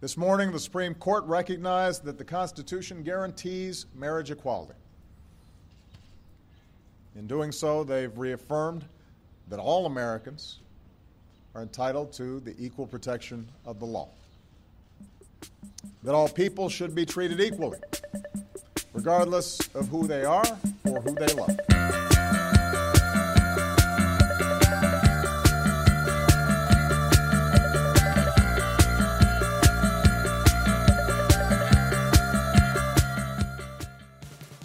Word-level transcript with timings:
This 0.00 0.16
morning, 0.16 0.52
the 0.52 0.60
Supreme 0.60 0.94
Court 0.94 1.24
recognized 1.24 2.04
that 2.04 2.18
the 2.18 2.24
Constitution 2.24 3.02
guarantees 3.02 3.86
marriage 3.96 4.30
equality. 4.30 4.78
In 7.16 7.26
doing 7.26 7.50
so, 7.50 7.82
they've 7.82 8.16
reaffirmed 8.16 8.84
that 9.48 9.58
all 9.58 9.86
Americans 9.86 10.60
are 11.56 11.62
entitled 11.62 12.12
to 12.12 12.38
the 12.38 12.54
equal 12.60 12.86
protection 12.86 13.48
of 13.66 13.80
the 13.80 13.86
law, 13.86 14.08
that 16.04 16.14
all 16.14 16.28
people 16.28 16.68
should 16.68 16.94
be 16.94 17.04
treated 17.04 17.40
equally, 17.40 17.78
regardless 18.92 19.58
of 19.74 19.88
who 19.88 20.06
they 20.06 20.24
are 20.24 20.46
or 20.84 21.00
who 21.00 21.12
they 21.14 21.34
love. 21.34 22.17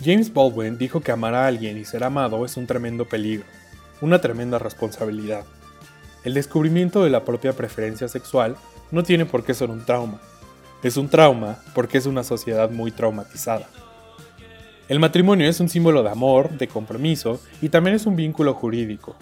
James 0.03 0.33
Baldwin 0.33 0.77
dijo 0.77 0.99
que 0.99 1.13
amar 1.13 1.33
a 1.33 1.47
alguien 1.47 1.77
y 1.77 1.85
ser 1.85 2.03
amado 2.03 2.43
es 2.45 2.57
un 2.57 2.67
tremendo 2.67 3.05
peligro, 3.05 3.45
una 4.01 4.19
tremenda 4.19 4.59
responsabilidad. 4.59 5.45
El 6.25 6.33
descubrimiento 6.33 7.03
de 7.03 7.09
la 7.09 7.23
propia 7.23 7.53
preferencia 7.53 8.09
sexual 8.09 8.57
no 8.91 9.03
tiene 9.03 9.25
por 9.25 9.45
qué 9.45 9.53
ser 9.53 9.69
un 9.69 9.85
trauma. 9.85 10.19
Es 10.83 10.97
un 10.97 11.07
trauma 11.07 11.59
porque 11.73 11.97
es 11.97 12.05
una 12.05 12.23
sociedad 12.23 12.69
muy 12.69 12.91
traumatizada. 12.91 13.69
El 14.89 14.99
matrimonio 14.99 15.47
es 15.47 15.61
un 15.61 15.69
símbolo 15.69 16.03
de 16.03 16.09
amor, 16.09 16.49
de 16.49 16.67
compromiso 16.67 17.39
y 17.61 17.69
también 17.69 17.95
es 17.95 18.05
un 18.05 18.17
vínculo 18.17 18.53
jurídico. 18.55 19.15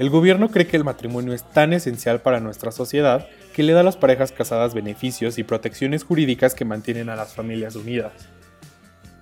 El 0.00 0.10
gobierno 0.10 0.50
cree 0.50 0.66
que 0.66 0.76
el 0.76 0.84
matrimonio 0.84 1.34
es 1.34 1.44
tan 1.44 1.72
esencial 1.72 2.20
para 2.20 2.40
nuestra 2.40 2.72
sociedad 2.72 3.28
que 3.54 3.62
le 3.62 3.72
da 3.72 3.80
a 3.80 3.84
las 3.84 3.96
parejas 3.96 4.32
casadas 4.32 4.74
beneficios 4.74 5.38
y 5.38 5.44
protecciones 5.44 6.02
jurídicas 6.02 6.54
que 6.54 6.64
mantienen 6.64 7.10
a 7.10 7.16
las 7.16 7.32
familias 7.32 7.76
unidas. 7.76 8.12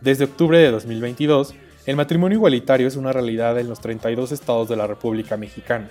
Desde 0.05 0.24
octubre 0.24 0.58
de 0.58 0.70
2022, 0.70 1.55
el 1.86 1.97
matrimonio 1.97 2.36
igualitario 2.36 2.86
es 2.86 2.97
una 2.97 3.10
realidad 3.10 3.58
en 3.58 3.70
los 3.70 3.80
32 3.80 4.33
estados 4.33 4.69
de 4.69 4.77
la 4.77 4.86
República 4.86 5.38
Mexicana. 5.38 5.88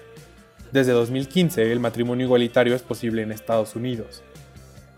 Desde 0.71 0.91
2015, 0.91 1.71
el 1.71 1.79
matrimonio 1.79 2.27
igualitario 2.27 2.75
es 2.75 2.83
posible 2.83 3.23
en 3.23 3.31
Estados 3.31 3.75
Unidos. 3.75 4.21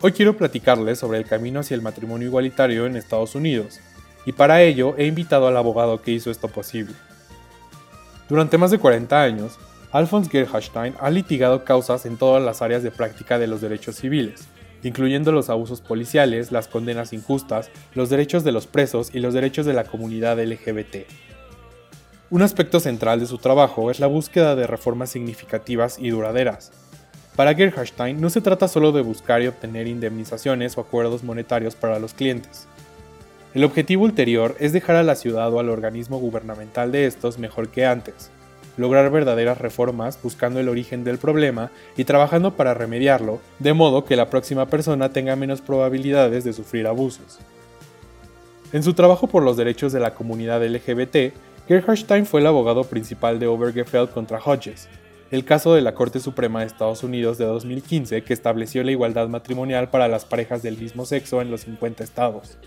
Hoy 0.02 0.12
quiero 0.12 0.36
platicarles 0.36 1.00
sobre 1.00 1.18
el 1.18 1.24
camino 1.24 1.62
hacia 1.62 1.76
el 1.76 1.82
matrimonio 1.82 2.28
igualitario 2.28 2.86
en 2.86 2.98
Estados 2.98 3.36
Unidos, 3.36 3.80
y 4.26 4.34
para 4.34 4.62
ello 4.62 4.96
he 4.98 5.06
invitado 5.06 5.48
al 5.48 5.56
abogado 5.56 6.02
que 6.02 6.12
hizo 6.12 6.30
esto 6.30 6.50
posible. 6.50 6.94
Durante 8.28 8.58
más 8.58 8.72
de 8.72 8.80
40 8.80 9.24
años, 9.24 9.58
Alphonse 9.94 10.30
Gerhardstein 10.30 10.94
ha 11.00 11.10
litigado 11.10 11.64
causas 11.64 12.06
en 12.06 12.18
todas 12.18 12.44
las 12.44 12.62
áreas 12.62 12.84
de 12.84 12.92
práctica 12.92 13.40
de 13.40 13.48
los 13.48 13.62
derechos 13.62 13.96
civiles, 13.96 14.50
incluyendo 14.86 15.32
los 15.32 15.50
abusos 15.50 15.82
policiales, 15.82 16.52
las 16.52 16.68
condenas 16.68 17.12
injustas, 17.12 17.72
los 17.96 18.10
derechos 18.10 18.44
de 18.44 18.52
los 18.52 18.68
presos 18.68 19.10
y 19.14 19.20
los 19.20 19.34
derechos 19.34 19.66
de 19.66 19.74
la 19.74 19.84
comunidad 19.84 20.40
LGBT. 20.40 21.08
Un 22.30 22.44
aspecto 22.44 22.80
central 22.80 23.20
de 23.20 23.26
su 23.26 23.40
trabajo 23.40 23.90
es 23.90 24.00
la 24.00 24.08
búsqueda 24.08 24.56
de 24.56 24.68
reformas 24.68 25.10
significativas 25.10 25.98
y 25.98 26.10
duraderas. 26.10 26.72
Para 27.36 27.56
Gerhardstein 27.56 28.22
no 28.22 28.30
se 28.30 28.42
trata 28.42 28.68
solo 28.68 28.92
de 28.92 29.02
buscar 29.02 29.42
y 29.42 29.48
obtener 29.48 29.88
indemnizaciones 29.88 30.78
o 30.78 30.82
acuerdos 30.82 31.24
monetarios 31.24 31.76
para 31.76 31.98
los 31.98 32.14
clientes. 32.14 32.68
El 33.56 33.64
objetivo 33.64 34.04
ulterior 34.04 34.56
es 34.60 34.72
dejar 34.72 34.98
a 34.98 35.04
la 35.04 35.16
ciudad 35.16 35.52
o 35.52 35.60
al 35.60 35.70
organismo 35.70 36.20
gubernamental 36.20 36.92
de 36.92 37.08
estos 37.08 37.40
mejor 37.40 37.70
que 37.70 37.86
antes, 37.88 38.30
lograr 38.78 39.10
verdaderas 39.12 39.58
reformas 39.58 40.20
buscando 40.22 40.60
el 40.60 40.70
origen 40.70 41.04
del 41.04 41.18
problema 41.18 41.72
y 41.98 42.04
trabajando 42.04 42.56
para 42.56 42.74
remediarlo, 42.74 43.40
de 43.60 43.74
modo 43.74 44.06
que 44.06 44.16
la 44.16 44.30
próxima 44.30 44.68
persona 44.68 45.10
tenga 45.10 45.36
menos 45.36 45.62
probabilidades 45.62 46.44
de 46.44 46.54
sufrir 46.54 46.88
abusos. 46.88 47.40
En 48.74 48.84
su 48.84 48.94
trabajo 48.94 49.28
por 49.28 49.44
los 49.44 49.58
derechos 49.58 49.94
de 49.94 50.00
la 50.00 50.14
comunidad 50.14 50.66
LGBT, 50.66 51.34
Gerhardstein 51.68 52.26
fue 52.26 52.42
el 52.42 52.48
abogado 52.48 52.84
principal 52.84 53.40
de 53.40 53.48
Obergefell 53.48 54.10
contra 54.10 54.40
Hodges, 54.40 54.88
el 55.32 55.46
caso 55.46 55.74
de 55.74 55.82
la 55.82 55.96
Corte 55.96 56.20
Suprema 56.20 56.60
de 56.60 56.68
Estados 56.68 57.04
Unidos 57.04 57.38
de 57.38 57.46
2015 57.46 58.24
que 58.24 58.34
estableció 58.34 58.84
la 58.84 58.92
igualdad 58.92 59.28
matrimonial 59.28 59.90
para 59.90 60.08
las 60.08 60.26
parejas 60.26 60.62
del 60.62 60.78
mismo 60.78 61.06
sexo 61.06 61.42
en 61.42 61.50
los 61.50 61.62
50 61.62 62.04
estados. 62.04 62.58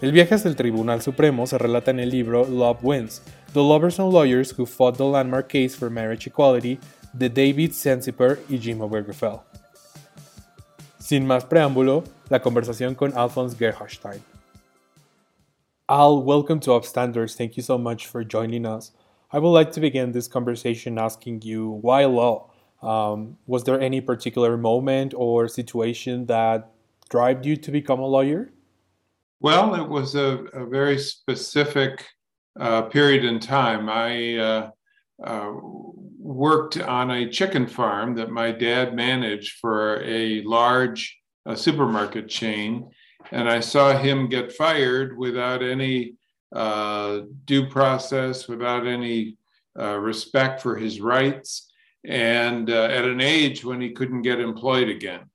El 0.00 0.12
viaje 0.12 0.34
hasta 0.34 0.48
el 0.48 0.56
Tribunal 0.56 1.02
Supremo 1.02 1.46
se 1.46 1.58
relata 1.58 1.90
en 1.90 2.00
el 2.00 2.08
libro 2.08 2.46
Love 2.46 2.78
Wins, 2.82 3.20
The 3.52 3.60
Lovers 3.60 4.00
and 4.00 4.10
Lawyers 4.10 4.58
Who 4.58 4.64
Fought 4.64 4.96
the 4.96 5.04
Landmark 5.04 5.48
Case 5.48 5.76
for 5.76 5.90
Marriage 5.90 6.26
Equality 6.26 6.78
de 7.12 7.28
David 7.28 7.72
Sensiper 7.72 8.38
y 8.48 8.56
Jim 8.56 8.80
Obergefell. 8.80 9.42
Sin 10.98 11.26
más 11.26 11.44
preámbulo, 11.44 12.04
la 12.30 12.40
conversación 12.40 12.94
con 12.94 13.12
Alphonse 13.12 13.58
Gerhardstein. 13.58 14.22
Al, 15.86 16.22
welcome 16.22 16.60
to 16.60 16.70
Upstanders. 16.70 17.36
Thank 17.36 17.58
you 17.58 17.62
so 17.62 17.76
much 17.76 18.06
for 18.06 18.24
joining 18.24 18.64
us. 18.64 18.92
I 19.30 19.38
would 19.38 19.52
like 19.52 19.70
to 19.72 19.80
begin 19.80 20.12
this 20.12 20.28
conversation 20.28 20.96
asking 20.96 21.42
you 21.42 21.78
why 21.82 22.06
law? 22.06 22.48
Um, 22.80 23.36
was 23.46 23.64
there 23.64 23.78
any 23.78 24.00
particular 24.00 24.56
moment 24.56 25.12
or 25.14 25.46
situation 25.46 26.24
that 26.24 26.72
drove 27.10 27.44
you 27.44 27.56
to 27.56 27.70
become 27.70 28.00
a 28.00 28.06
lawyer? 28.06 28.50
Well, 29.42 29.74
it 29.74 29.88
was 29.88 30.14
a, 30.16 30.44
a 30.52 30.66
very 30.66 30.98
specific 30.98 32.06
uh, 32.58 32.82
period 32.82 33.24
in 33.24 33.40
time. 33.40 33.88
I 33.88 34.36
uh, 34.36 34.70
uh, 35.24 35.52
worked 36.18 36.78
on 36.78 37.10
a 37.10 37.30
chicken 37.30 37.66
farm 37.66 38.14
that 38.16 38.30
my 38.30 38.52
dad 38.52 38.94
managed 38.94 39.58
for 39.58 40.02
a 40.02 40.42
large 40.42 41.18
uh, 41.46 41.54
supermarket 41.54 42.28
chain, 42.28 42.90
and 43.32 43.48
I 43.48 43.60
saw 43.60 43.96
him 43.96 44.28
get 44.28 44.52
fired 44.52 45.16
without 45.16 45.62
any 45.62 46.16
uh, 46.54 47.20
due 47.46 47.66
process, 47.66 48.46
without 48.46 48.86
any 48.86 49.38
uh, 49.78 49.96
respect 49.96 50.60
for 50.60 50.76
his 50.76 51.00
rights, 51.00 51.72
and 52.04 52.68
at 52.68 53.04
an 53.04 53.22
age 53.22 53.64
when 53.64 53.80
he 53.80 53.92
couldn't 53.92 54.22
get 54.22 54.38
employed 54.38 54.90
again. 54.90 55.29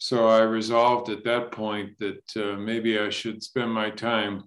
So 0.00 0.28
I 0.28 0.40
resolved 0.40 1.10
at 1.10 1.24
that 1.24 1.52
point 1.52 1.98
that 1.98 2.24
uh, 2.34 2.56
maybe 2.56 2.98
I 2.98 3.10
should 3.10 3.42
spend 3.42 3.70
my 3.70 3.90
time 3.90 4.44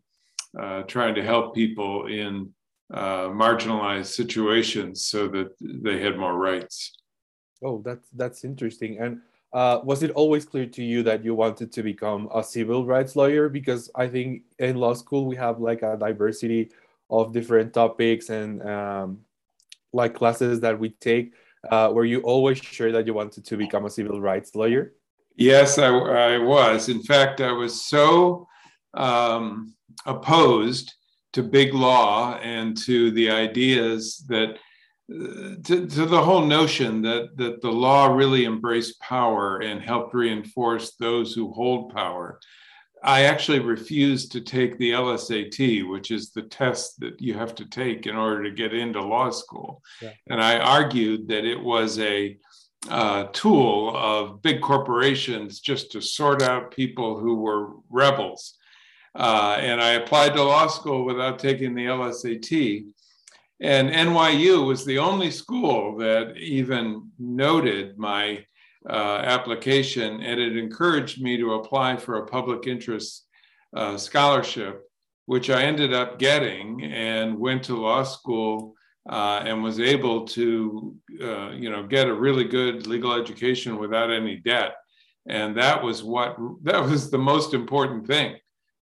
uh, 0.59 0.81
trying 0.83 1.13
to 1.13 1.23
help 1.23 1.53
people 1.53 2.07
in 2.07 2.51
uh, 2.91 3.27
marginalized 3.29 4.07
situations 4.07 5.03
so 5.03 5.27
that 5.27 5.51
they 5.61 6.01
had 6.01 6.17
more 6.17 6.35
rights. 6.35 6.93
Oh, 7.63 7.83
that's 7.85 8.09
that's 8.09 8.43
interesting. 8.43 8.97
And 8.97 9.21
uh, 9.53 9.79
was 9.83 10.01
it 10.01 10.09
always 10.11 10.43
clear 10.43 10.65
to 10.65 10.83
you 10.83 11.03
that 11.03 11.23
you 11.23 11.35
wanted 11.35 11.71
to 11.73 11.83
become 11.83 12.29
a 12.33 12.43
civil 12.43 12.87
rights 12.87 13.15
lawyer? 13.15 13.47
Because 13.47 13.91
I 13.93 14.07
think 14.07 14.41
in 14.57 14.77
law 14.77 14.95
school 14.95 15.27
we 15.27 15.35
have 15.35 15.59
like 15.59 15.83
a 15.83 15.95
diversity 15.97 16.71
of 17.11 17.31
different 17.31 17.75
topics 17.75 18.31
and 18.31 18.67
um, 18.67 19.19
like 19.93 20.15
classes 20.15 20.61
that 20.61 20.79
we 20.79 20.89
take. 20.89 21.35
Uh, 21.69 21.91
were 21.93 22.05
you 22.05 22.21
always 22.21 22.57
sure 22.57 22.91
that 22.91 23.05
you 23.05 23.13
wanted 23.13 23.45
to 23.45 23.55
become 23.55 23.85
a 23.85 23.89
civil 23.91 24.19
rights 24.19 24.55
lawyer? 24.55 24.93
Yes, 25.35 25.77
I, 25.77 25.87
I 25.87 26.37
was. 26.37 26.89
In 26.89 27.01
fact, 27.01 27.41
I 27.41 27.51
was 27.51 27.85
so 27.85 28.47
um, 28.93 29.73
opposed 30.05 30.93
to 31.33 31.43
big 31.43 31.73
law 31.73 32.37
and 32.37 32.77
to 32.77 33.11
the 33.11 33.29
ideas 33.29 34.23
that 34.27 34.57
uh, 35.11 35.55
to, 35.63 35.87
to, 35.87 36.05
the 36.05 36.23
whole 36.23 36.45
notion 36.45 37.01
that 37.01 37.35
that 37.35 37.61
the 37.61 37.71
law 37.71 38.07
really 38.07 38.45
embraced 38.45 38.99
power 39.01 39.59
and 39.59 39.81
helped 39.81 40.13
reinforce 40.13 40.95
those 40.95 41.33
who 41.33 41.51
hold 41.51 41.93
power. 41.93 42.39
I 43.03 43.23
actually 43.23 43.59
refused 43.59 44.31
to 44.31 44.39
take 44.39 44.77
the 44.77 44.91
LSAT, 44.91 45.89
which 45.89 46.09
is 46.09 46.31
the 46.31 46.43
test 46.43 47.01
that 47.01 47.19
you 47.19 47.33
have 47.33 47.53
to 47.55 47.65
take 47.65 48.07
in 48.07 48.15
order 48.15 48.43
to 48.43 48.51
get 48.51 48.73
into 48.73 49.01
law 49.01 49.29
school. 49.29 49.81
Yeah. 50.01 50.11
And 50.29 50.41
I 50.41 50.57
argued 50.59 51.27
that 51.27 51.43
it 51.43 51.59
was 51.59 51.99
a 51.99 52.37
uh, 52.89 53.25
tool 53.33 53.95
of 53.95 54.41
big 54.41 54.61
corporations 54.61 55.59
just 55.59 55.91
to 55.91 56.01
sort 56.01 56.41
out 56.41 56.71
people 56.71 57.19
who 57.19 57.35
were 57.35 57.69
rebels. 57.89 58.57
Uh, 59.15 59.57
and 59.59 59.81
I 59.81 59.91
applied 59.91 60.33
to 60.33 60.43
law 60.43 60.67
school 60.67 61.05
without 61.05 61.39
taking 61.39 61.75
the 61.75 61.85
LSAT. 61.85 62.85
And 63.61 63.89
NYU 63.89 64.65
was 64.67 64.85
the 64.85 64.99
only 64.99 65.31
school 65.31 65.97
that 65.97 66.35
even 66.37 67.11
noted 67.19 67.97
my 67.97 68.45
uh, 68.89 69.21
application, 69.23 70.21
and 70.21 70.39
it 70.39 70.57
encouraged 70.57 71.21
me 71.21 71.37
to 71.37 71.53
apply 71.53 71.95
for 71.95 72.15
a 72.15 72.25
public 72.25 72.67
interest 72.67 73.25
uh, 73.75 73.97
scholarship, 73.97 74.83
which 75.25 75.49
I 75.49 75.63
ended 75.63 75.93
up 75.93 76.19
getting 76.19 76.83
and 76.83 77.39
went 77.39 77.63
to 77.63 77.79
law 77.79 78.03
school 78.03 78.75
uh, 79.09 79.43
and 79.45 79.61
was 79.61 79.79
able 79.79 80.25
to, 80.25 80.95
uh, 81.21 81.51
you 81.51 81.69
know, 81.69 81.83
get 81.83 82.07
a 82.07 82.13
really 82.13 82.45
good 82.45 82.87
legal 82.87 83.13
education 83.13 83.77
without 83.77 84.09
any 84.09 84.37
debt. 84.37 84.75
And 85.27 85.55
that 85.57 85.81
was 85.81 86.03
what 86.03 86.37
that 86.63 86.83
was 86.83 87.09
the 87.09 87.17
most 87.17 87.53
important 87.53 88.07
thing 88.07 88.37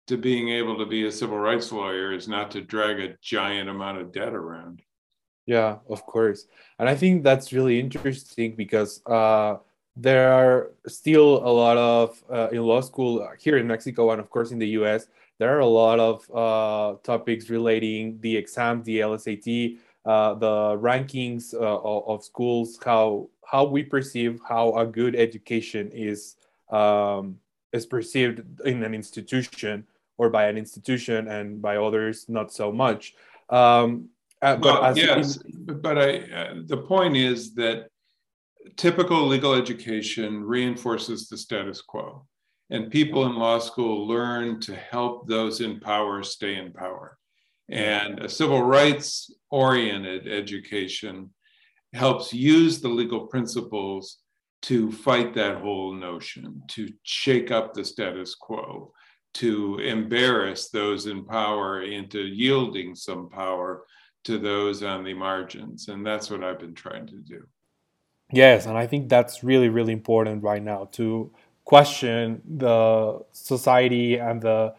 to 0.07 0.17
being 0.17 0.49
able 0.49 0.77
to 0.77 0.85
be 0.85 1.05
a 1.05 1.11
civil 1.11 1.37
rights 1.37 1.71
lawyer 1.71 2.13
is 2.13 2.27
not 2.27 2.51
to 2.51 2.61
drag 2.61 2.99
a 2.99 3.15
giant 3.21 3.69
amount 3.69 3.99
of 3.99 4.11
debt 4.11 4.33
around. 4.33 4.81
Yeah, 5.45 5.77
of 5.89 6.05
course. 6.05 6.45
And 6.79 6.87
I 6.87 6.95
think 6.95 7.23
that's 7.23 7.53
really 7.53 7.79
interesting 7.79 8.55
because 8.55 9.01
uh, 9.05 9.57
there 9.95 10.31
are 10.31 10.71
still 10.87 11.37
a 11.45 11.51
lot 11.51 11.77
of 11.77 12.23
uh, 12.31 12.49
in 12.51 12.63
law 12.63 12.81
school 12.81 13.27
here 13.39 13.57
in 13.57 13.67
Mexico 13.67 14.11
and 14.11 14.21
of 14.21 14.29
course 14.29 14.51
in 14.51 14.59
the 14.59 14.69
US 14.79 15.07
there 15.39 15.55
are 15.55 15.59
a 15.59 15.65
lot 15.65 15.99
of 15.99 16.29
uh, 16.31 16.99
topics 17.01 17.49
relating 17.49 18.19
the 18.19 18.35
exam, 18.35 18.83
the 18.83 18.99
LSAT 18.99 19.77
uh, 20.05 20.33
the 20.35 20.77
rankings 20.77 21.53
uh, 21.53 21.57
of, 21.57 22.23
schools 22.23 22.79
how 22.83 23.27
how 23.45 23.63
we 23.63 23.83
perceive 23.83 24.39
how 24.47 24.73
a 24.77 24.85
good 24.85 25.15
education 25.15 25.89
is 25.93 26.35
um, 26.71 27.37
is 27.73 27.85
perceived 27.85 28.41
in 28.65 28.83
an 28.83 28.93
institution 28.93 29.85
or 30.17 30.29
by 30.29 30.45
an 30.47 30.57
institution 30.57 31.27
and 31.27 31.61
by 31.61 31.77
others 31.77 32.25
not 32.29 32.51
so 32.51 32.71
much 32.71 33.13
um, 33.49 34.09
uh, 34.41 34.55
but 34.55 34.81
well, 34.81 34.97
yes 34.97 35.37
in, 35.37 35.65
but 35.81 35.97
I 35.97 36.19
uh, 36.31 36.53
the 36.65 36.77
point 36.77 37.17
is 37.17 37.53
that 37.55 37.89
typical 38.77 39.27
legal 39.27 39.53
education 39.53 40.43
reinforces 40.43 41.27
the 41.27 41.37
status 41.37 41.81
quo. 41.81 42.25
And 42.69 42.91
people 42.91 43.25
in 43.25 43.35
law 43.35 43.59
school 43.59 44.07
learn 44.07 44.59
to 44.61 44.75
help 44.75 45.27
those 45.27 45.61
in 45.61 45.79
power 45.79 46.21
stay 46.23 46.55
in 46.55 46.71
power. 46.71 47.17
And 47.69 48.19
a 48.19 48.29
civil 48.29 48.63
rights 48.63 49.31
oriented 49.51 50.27
education 50.27 51.29
helps 51.93 52.33
use 52.33 52.81
the 52.81 52.87
legal 52.87 53.27
principles 53.27 54.19
to 54.61 54.91
fight 54.91 55.33
that 55.33 55.57
whole 55.57 55.93
notion, 55.93 56.61
to 56.67 56.89
shake 57.03 57.49
up 57.49 57.73
the 57.73 57.83
status 57.83 58.35
quo, 58.35 58.91
to 59.33 59.79
embarrass 59.79 60.69
those 60.69 61.05
in 61.05 61.23
power 61.23 61.83
into 61.83 62.19
yielding 62.19 62.93
some 62.93 63.29
power 63.29 63.83
to 64.25 64.37
those 64.37 64.83
on 64.83 65.03
the 65.03 65.13
margins. 65.13 65.87
And 65.87 66.05
that's 66.05 66.29
what 66.29 66.43
I've 66.43 66.59
been 66.59 66.75
trying 66.75 67.07
to 67.07 67.15
do. 67.15 67.41
Yes, 68.31 68.65
and 68.65 68.77
I 68.77 68.85
think 68.85 69.09
that's 69.09 69.43
really, 69.43 69.69
really 69.69 69.93
important 69.93 70.43
right 70.43 70.61
now 70.61 70.89
to 70.93 71.31
question 71.63 72.41
the 72.45 73.23
society 73.31 74.17
and 74.17 74.41
the 74.41 74.75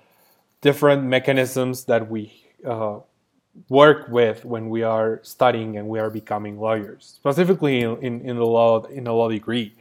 different 0.61 1.05
mechanisms 1.05 1.84
that 1.84 2.11
we 2.11 2.32
uh, 2.67 3.00
work 3.69 4.08
with 4.08 4.44
when 4.44 4.69
we 4.69 4.82
are 4.82 5.20
studying 5.23 5.76
and 5.76 5.88
we 5.88 5.99
are 5.99 6.11
becoming 6.11 6.58
lawyers, 6.58 7.14
specifically 7.17 7.81
in, 7.82 8.20
in, 8.20 8.37
the 8.37 8.47
law 8.47 8.82
in 8.85 9.06
a 9.06 9.12
law 9.12 9.29
degree. 9.29 9.75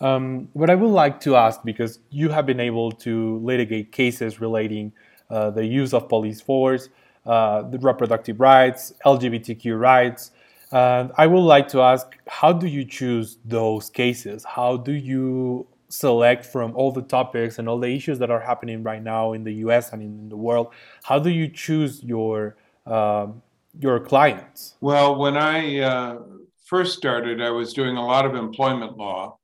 Um, 0.00 0.48
I 0.56 0.74
would 0.74 0.90
like 0.90 1.20
to 1.20 1.36
ask 1.36 1.62
because 1.64 1.98
you 2.10 2.28
have 2.28 2.46
been 2.46 2.60
able 2.60 2.92
to 2.92 3.38
litigate 3.38 3.90
cases 3.90 4.40
relating 4.40 4.92
uh, 5.30 5.50
the 5.50 5.66
use 5.66 5.92
of 5.92 6.08
police 6.08 6.40
force, 6.40 6.88
uh, 7.26 7.62
the 7.62 7.78
reproductive 7.78 8.38
rights, 8.40 8.94
LGBTQ 9.04 9.78
rights, 9.78 10.30
and 10.70 11.10
I 11.16 11.26
would 11.26 11.40
like 11.40 11.68
to 11.68 11.80
ask 11.80 12.16
how 12.26 12.52
do 12.52 12.66
you 12.66 12.84
choose 12.84 13.38
those 13.44 13.90
cases? 13.90 14.44
How 14.44 14.76
do 14.76 14.92
you 14.92 15.66
select 15.88 16.44
from 16.44 16.76
all 16.76 16.92
the 16.92 17.02
topics 17.02 17.58
and 17.58 17.68
all 17.68 17.78
the 17.78 17.88
issues 17.88 18.18
that 18.18 18.30
are 18.30 18.40
happening 18.40 18.82
right 18.82 19.02
now 19.02 19.32
in 19.32 19.44
the 19.44 19.54
US 19.64 19.92
and 19.92 20.02
in 20.02 20.28
the 20.28 20.36
world? 20.36 20.68
How 21.02 21.18
do 21.18 21.30
you 21.30 21.48
choose 21.48 22.04
your 22.04 22.56
um, 22.88 23.42
your 23.78 24.00
clients? 24.00 24.74
Well, 24.80 25.16
when 25.16 25.36
I 25.36 25.80
uh, 25.80 26.18
first 26.64 26.96
started, 26.96 27.40
I 27.40 27.50
was 27.50 27.72
doing 27.72 27.96
a 27.96 28.06
lot 28.06 28.26
of 28.26 28.34
employment 28.34 28.96
law, 28.96 29.38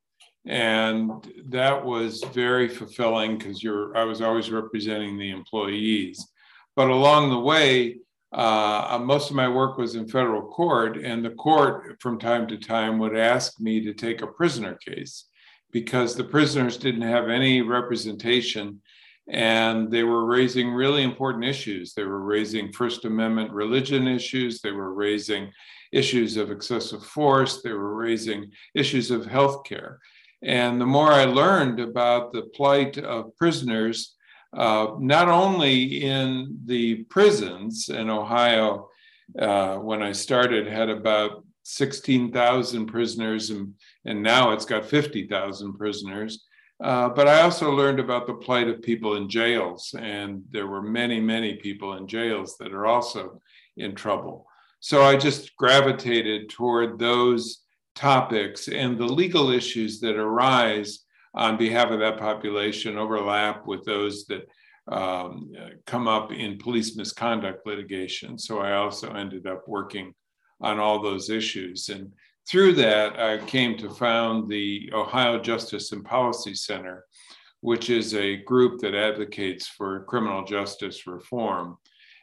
and 0.45 1.11
that 1.45 1.83
was 1.83 2.23
very 2.33 2.67
fulfilling 2.67 3.37
because 3.37 3.63
you're 3.63 3.95
I 3.97 4.03
was 4.03 4.21
always 4.21 4.51
representing 4.51 5.17
the 5.17 5.31
employees. 5.31 6.27
But 6.75 6.89
along 6.89 7.29
the 7.29 7.39
way, 7.39 7.99
uh, 8.33 8.87
uh, 8.91 8.99
most 8.99 9.29
of 9.29 9.35
my 9.35 9.47
work 9.47 9.77
was 9.77 9.95
in 9.95 10.07
federal 10.07 10.41
court, 10.41 10.97
and 10.97 11.23
the 11.23 11.31
court 11.31 11.97
from 12.01 12.19
time 12.19 12.47
to 12.47 12.57
time 12.57 12.99
would 12.99 13.15
ask 13.15 13.59
me 13.61 13.81
to 13.81 13.93
take 13.93 14.21
a 14.21 14.27
prisoner 14.27 14.75
case 14.75 15.25
because 15.71 16.15
the 16.15 16.23
prisoners 16.23 16.77
didn't 16.77 17.01
have 17.01 17.29
any 17.29 17.61
representation 17.61 18.81
and 19.27 19.91
they 19.91 20.03
were 20.03 20.25
raising 20.25 20.71
really 20.71 21.03
important 21.03 21.43
issues. 21.43 21.93
They 21.93 22.03
were 22.03 22.21
raising 22.21 22.71
First 22.71 23.05
Amendment 23.05 23.51
religion 23.51 24.07
issues, 24.07 24.61
they 24.61 24.71
were 24.71 24.93
raising 24.93 25.51
issues 25.91 26.37
of 26.37 26.51
excessive 26.51 27.03
force, 27.03 27.61
they 27.61 27.71
were 27.71 27.95
raising 27.95 28.51
issues 28.73 29.11
of 29.11 29.23
healthcare. 29.23 29.97
And 30.43 30.79
the 30.79 30.85
more 30.85 31.11
I 31.11 31.25
learned 31.25 31.79
about 31.79 32.31
the 32.31 32.43
plight 32.53 32.97
of 32.97 33.35
prisoners, 33.35 34.15
uh, 34.55 34.93
not 34.99 35.27
only 35.27 36.03
in 36.03 36.59
the 36.65 37.03
prisons 37.05 37.89
in 37.89 38.09
Ohio, 38.09 38.89
uh, 39.39 39.77
when 39.77 40.03
I 40.03 40.11
started, 40.11 40.67
had 40.67 40.89
about 40.89 41.43
16,000 41.63 42.85
prisoners, 42.85 43.49
and, 43.49 43.73
and 44.05 44.21
now 44.21 44.51
it's 44.51 44.65
got 44.65 44.85
50,000 44.85 45.73
prisoners. 45.73 46.45
Uh, 46.83 47.09
but 47.09 47.27
I 47.27 47.41
also 47.41 47.71
learned 47.71 47.99
about 47.99 48.27
the 48.27 48.33
plight 48.33 48.67
of 48.67 48.81
people 48.81 49.15
in 49.15 49.29
jails, 49.29 49.95
and 49.97 50.43
there 50.51 50.67
were 50.67 50.81
many, 50.81 51.21
many 51.21 51.55
people 51.55 51.93
in 51.93 52.07
jails 52.07 52.57
that 52.57 52.73
are 52.73 52.85
also 52.85 53.41
in 53.77 53.95
trouble. 53.95 54.45
So 54.81 55.01
I 55.03 55.15
just 55.15 55.55
gravitated 55.55 56.49
toward 56.49 56.99
those 56.99 57.61
topics 57.95 58.67
and 58.67 58.97
the 58.97 59.05
legal 59.05 59.49
issues 59.49 59.99
that 60.01 60.17
arise 60.17 60.99
on 61.33 61.57
behalf 61.57 61.91
of 61.91 61.99
that 61.99 62.19
population 62.19 62.97
overlap 62.97 63.65
with 63.65 63.83
those 63.85 64.25
that 64.25 64.47
um, 64.87 65.51
come 65.85 66.07
up 66.07 66.31
in 66.31 66.57
police 66.57 66.95
misconduct 66.95 67.65
litigation. 67.65 68.37
So 68.37 68.59
I 68.59 68.73
also 68.73 69.11
ended 69.13 69.47
up 69.47 69.67
working 69.67 70.13
on 70.61 70.79
all 70.79 71.01
those 71.01 71.29
issues. 71.29 71.89
And 71.89 72.11
through 72.47 72.73
that, 72.73 73.19
I 73.19 73.37
came 73.45 73.77
to 73.77 73.89
found 73.89 74.49
the 74.49 74.89
Ohio 74.93 75.39
Justice 75.39 75.91
and 75.91 76.05
Policy 76.05 76.53
Center, 76.53 77.05
which 77.61 77.89
is 77.89 78.13
a 78.13 78.37
group 78.37 78.79
that 78.81 78.93
advocates 78.93 79.67
for 79.67 80.03
criminal 80.03 80.43
justice 80.43 81.07
reform. 81.07 81.77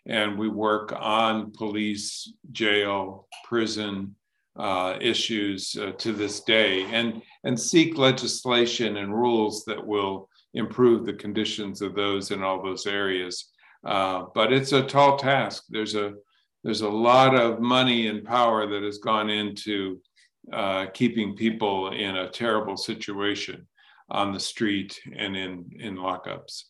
And 0.06 0.38
we 0.38 0.48
work 0.48 0.92
on 0.96 1.52
police, 1.52 2.32
jail, 2.52 3.26
prison, 3.44 4.14
uh, 4.56 4.96
issues 5.00 5.76
uh, 5.80 5.92
to 5.92 6.12
this 6.12 6.40
day 6.40 6.84
and, 6.92 7.22
and 7.44 7.58
seek 7.58 7.96
legislation 7.96 8.98
and 8.98 9.14
rules 9.14 9.64
that 9.64 9.84
will 9.84 10.28
improve 10.54 11.06
the 11.06 11.14
conditions 11.14 11.80
of 11.80 11.94
those 11.94 12.30
in 12.30 12.42
all 12.42 12.62
those 12.62 12.86
areas. 12.86 13.50
Uh, 13.84 14.24
but 14.34 14.52
it's 14.52 14.72
a 14.72 14.82
tall 14.82 15.16
task. 15.16 15.64
There's 15.70 15.94
a 15.94 16.12
there's 16.64 16.82
a 16.82 16.88
lot 16.88 17.34
of 17.34 17.60
money 17.60 18.06
and 18.06 18.24
power 18.24 18.68
that 18.68 18.84
has 18.84 18.98
gone 18.98 19.28
into 19.28 20.00
uh, 20.52 20.86
keeping 20.92 21.36
people 21.36 21.92
in 21.92 22.16
a 22.16 22.30
terrible 22.30 22.76
situation 22.76 23.66
on 24.10 24.32
the 24.32 24.40
street 24.40 24.98
and 25.16 25.36
in 25.36 25.70
in 25.78 25.96
lockups. 25.96 26.64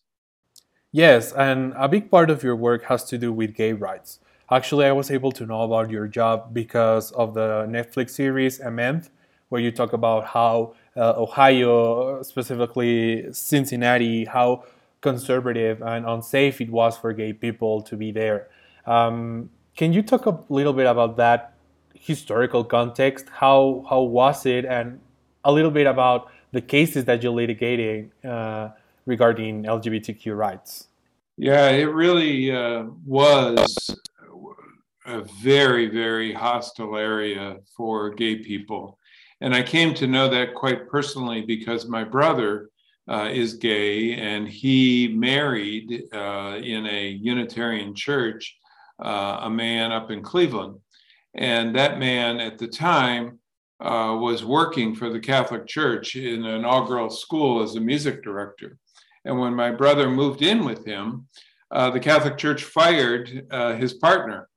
Yes, 0.92 1.32
and 1.32 1.72
a 1.76 1.88
big 1.88 2.10
part 2.10 2.28
of 2.28 2.42
your 2.42 2.54
work 2.54 2.84
has 2.84 3.04
to 3.04 3.18
do 3.18 3.32
with 3.32 3.54
gay 3.54 3.72
rights. 3.72 4.20
Actually, 4.50 4.84
I 4.84 4.92
was 4.92 5.10
able 5.10 5.32
to 5.32 5.46
know 5.46 5.62
about 5.62 5.90
your 5.90 6.06
job 6.06 6.52
because 6.52 7.12
of 7.12 7.32
the 7.32 7.66
Netflix 7.66 8.10
series 8.10 8.60
Amend, 8.60 9.08
where 9.48 9.60
you 9.60 9.70
talk 9.70 9.94
about 9.94 10.26
how 10.26 10.74
uh, 10.94 11.14
Ohio, 11.16 12.22
specifically 12.22 13.32
Cincinnati, 13.32 14.26
how 14.26 14.64
conservative 15.00 15.80
and 15.80 16.06
unsafe 16.06 16.60
it 16.60 16.70
was 16.70 16.98
for 16.98 17.14
gay 17.14 17.32
people 17.32 17.80
to 17.82 17.96
be 17.96 18.12
there. 18.12 18.48
Um, 18.86 19.48
can 19.74 19.94
you 19.94 20.02
talk 20.02 20.26
a 20.26 20.38
little 20.50 20.74
bit 20.74 20.86
about 20.86 21.16
that 21.16 21.51
historical 21.94 22.64
context? 22.64 23.26
How 23.30 23.84
how 23.88 24.02
was 24.02 24.46
it, 24.46 24.64
and 24.64 25.00
a 25.44 25.52
little 25.52 25.70
bit 25.70 25.86
about 25.86 26.30
the 26.52 26.60
cases 26.60 27.04
that 27.06 27.22
you're 27.22 27.32
litigating 27.32 28.10
uh, 28.24 28.70
regarding 29.06 29.64
LGBTQ 29.64 30.36
rights? 30.36 30.88
Yeah, 31.36 31.70
it 31.70 31.84
really 31.84 32.54
uh, 32.54 32.84
was 33.06 33.96
a 35.06 35.22
very, 35.42 35.88
very 35.88 36.32
hostile 36.32 36.96
area 36.96 37.56
for 37.76 38.10
gay 38.10 38.36
people. 38.36 38.98
And 39.40 39.54
I 39.54 39.62
came 39.62 39.94
to 39.94 40.06
know 40.06 40.28
that 40.28 40.54
quite 40.54 40.88
personally 40.88 41.42
because 41.42 41.88
my 41.88 42.04
brother 42.04 42.70
uh, 43.08 43.28
is 43.32 43.54
gay 43.54 44.14
and 44.14 44.46
he 44.48 45.08
married 45.16 46.04
uh, 46.12 46.60
in 46.62 46.86
a 46.86 47.08
Unitarian 47.08 47.94
church 47.94 48.56
uh, 49.04 49.40
a 49.42 49.50
man 49.50 49.90
up 49.90 50.10
in 50.10 50.22
Cleveland. 50.22 50.78
And 51.34 51.74
that 51.76 51.98
man 51.98 52.40
at 52.40 52.58
the 52.58 52.68
time 52.68 53.38
uh, 53.80 54.16
was 54.20 54.44
working 54.44 54.94
for 54.94 55.10
the 55.10 55.20
Catholic 55.20 55.66
Church 55.66 56.14
in 56.14 56.44
an 56.44 56.62
girls 56.62 57.20
school 57.20 57.62
as 57.62 57.74
a 57.74 57.80
music 57.80 58.22
director. 58.22 58.78
And 59.24 59.38
when 59.38 59.54
my 59.54 59.70
brother 59.70 60.10
moved 60.10 60.42
in 60.42 60.64
with 60.64 60.84
him, 60.84 61.26
uh, 61.70 61.90
the 61.90 62.00
Catholic 62.00 62.36
Church 62.36 62.64
fired 62.64 63.46
uh, 63.50 63.74
his 63.74 63.94
partner 63.94 64.48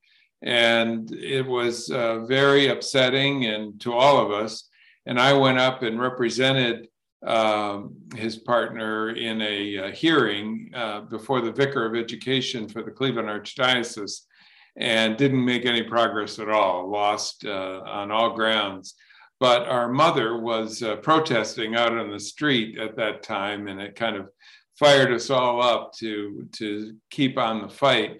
and 0.45 1.11
it 1.11 1.45
was 1.45 1.89
uh, 1.89 2.19
very 2.25 2.67
upsetting 2.67 3.45
and 3.45 3.79
to 3.81 3.93
all 3.93 4.19
of 4.23 4.31
us. 4.31 4.69
And 5.07 5.19
I 5.19 5.33
went 5.33 5.59
up 5.59 5.81
and 5.81 5.99
represented 5.99 6.87
um, 7.25 7.95
his 8.15 8.37
partner 8.37 9.09
in 9.09 9.41
a, 9.41 9.75
a 9.75 9.91
hearing 9.91 10.69
uh, 10.75 11.01
before 11.01 11.41
the 11.41 11.51
vicar 11.51 11.85
of 11.85 11.95
education 11.95 12.69
for 12.69 12.83
the 12.83 12.91
Cleveland 12.91 13.27
Archdiocese 13.27 14.21
and 14.77 15.17
didn't 15.17 15.43
make 15.43 15.65
any 15.65 15.83
progress 15.83 16.39
at 16.39 16.49
all, 16.49 16.89
lost 16.89 17.45
uh, 17.45 17.81
on 17.85 18.11
all 18.11 18.35
grounds. 18.35 18.95
but 19.39 19.67
our 19.67 19.89
mother 19.91 20.39
was 20.39 20.81
uh, 20.81 20.95
protesting 20.97 21.75
out 21.75 21.97
on 21.97 22.09
the 22.09 22.19
street 22.19 22.77
at 22.79 22.95
that 22.95 23.23
time, 23.23 23.67
and 23.67 23.81
it 23.81 23.95
kind 23.95 24.15
of 24.15 24.29
fired 24.79 25.11
us 25.13 25.29
all 25.29 25.61
up 25.61 25.93
to 25.93 26.47
to 26.53 26.95
keep 27.09 27.37
on 27.37 27.61
the 27.61 27.69
fight. 27.69 28.19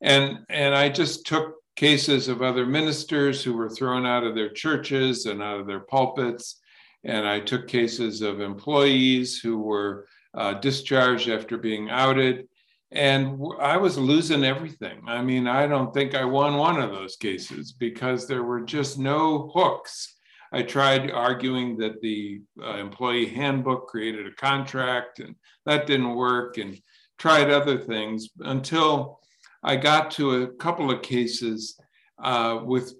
And 0.00 0.38
and 0.48 0.74
I 0.74 0.88
just 0.88 1.26
took 1.26 1.54
cases 1.76 2.28
of 2.28 2.40
other 2.40 2.66
ministers 2.66 3.42
who 3.42 3.54
were 3.54 3.68
thrown 3.68 4.06
out 4.06 4.24
of 4.24 4.34
their 4.34 4.50
churches 4.50 5.26
and 5.26 5.42
out 5.42 5.60
of 5.60 5.66
their 5.66 5.80
pulpits, 5.80 6.60
and 7.04 7.26
I 7.26 7.40
took 7.40 7.66
cases 7.66 8.22
of 8.22 8.40
employees 8.40 9.38
who 9.38 9.58
were 9.58 10.06
uh, 10.34 10.54
discharged 10.54 11.28
after 11.28 11.56
being 11.58 11.90
outed. 11.90 12.48
And 12.94 13.42
I 13.60 13.76
was 13.76 13.98
losing 13.98 14.44
everything. 14.44 15.02
I 15.06 15.20
mean, 15.20 15.48
I 15.48 15.66
don't 15.66 15.92
think 15.92 16.14
I 16.14 16.24
won 16.24 16.56
one 16.56 16.80
of 16.80 16.92
those 16.92 17.16
cases 17.16 17.72
because 17.72 18.26
there 18.26 18.44
were 18.44 18.60
just 18.60 18.98
no 18.98 19.50
hooks. 19.52 20.14
I 20.52 20.62
tried 20.62 21.10
arguing 21.10 21.76
that 21.78 22.00
the 22.00 22.42
uh, 22.62 22.76
employee 22.76 23.26
handbook 23.26 23.88
created 23.88 24.28
a 24.28 24.34
contract, 24.34 25.18
and 25.18 25.34
that 25.66 25.88
didn't 25.88 26.14
work, 26.14 26.58
and 26.58 26.80
tried 27.18 27.50
other 27.50 27.78
things 27.78 28.28
until 28.40 29.18
I 29.64 29.74
got 29.74 30.12
to 30.12 30.42
a 30.42 30.52
couple 30.54 30.92
of 30.92 31.02
cases 31.02 31.76
uh, 32.22 32.60
with 32.62 32.94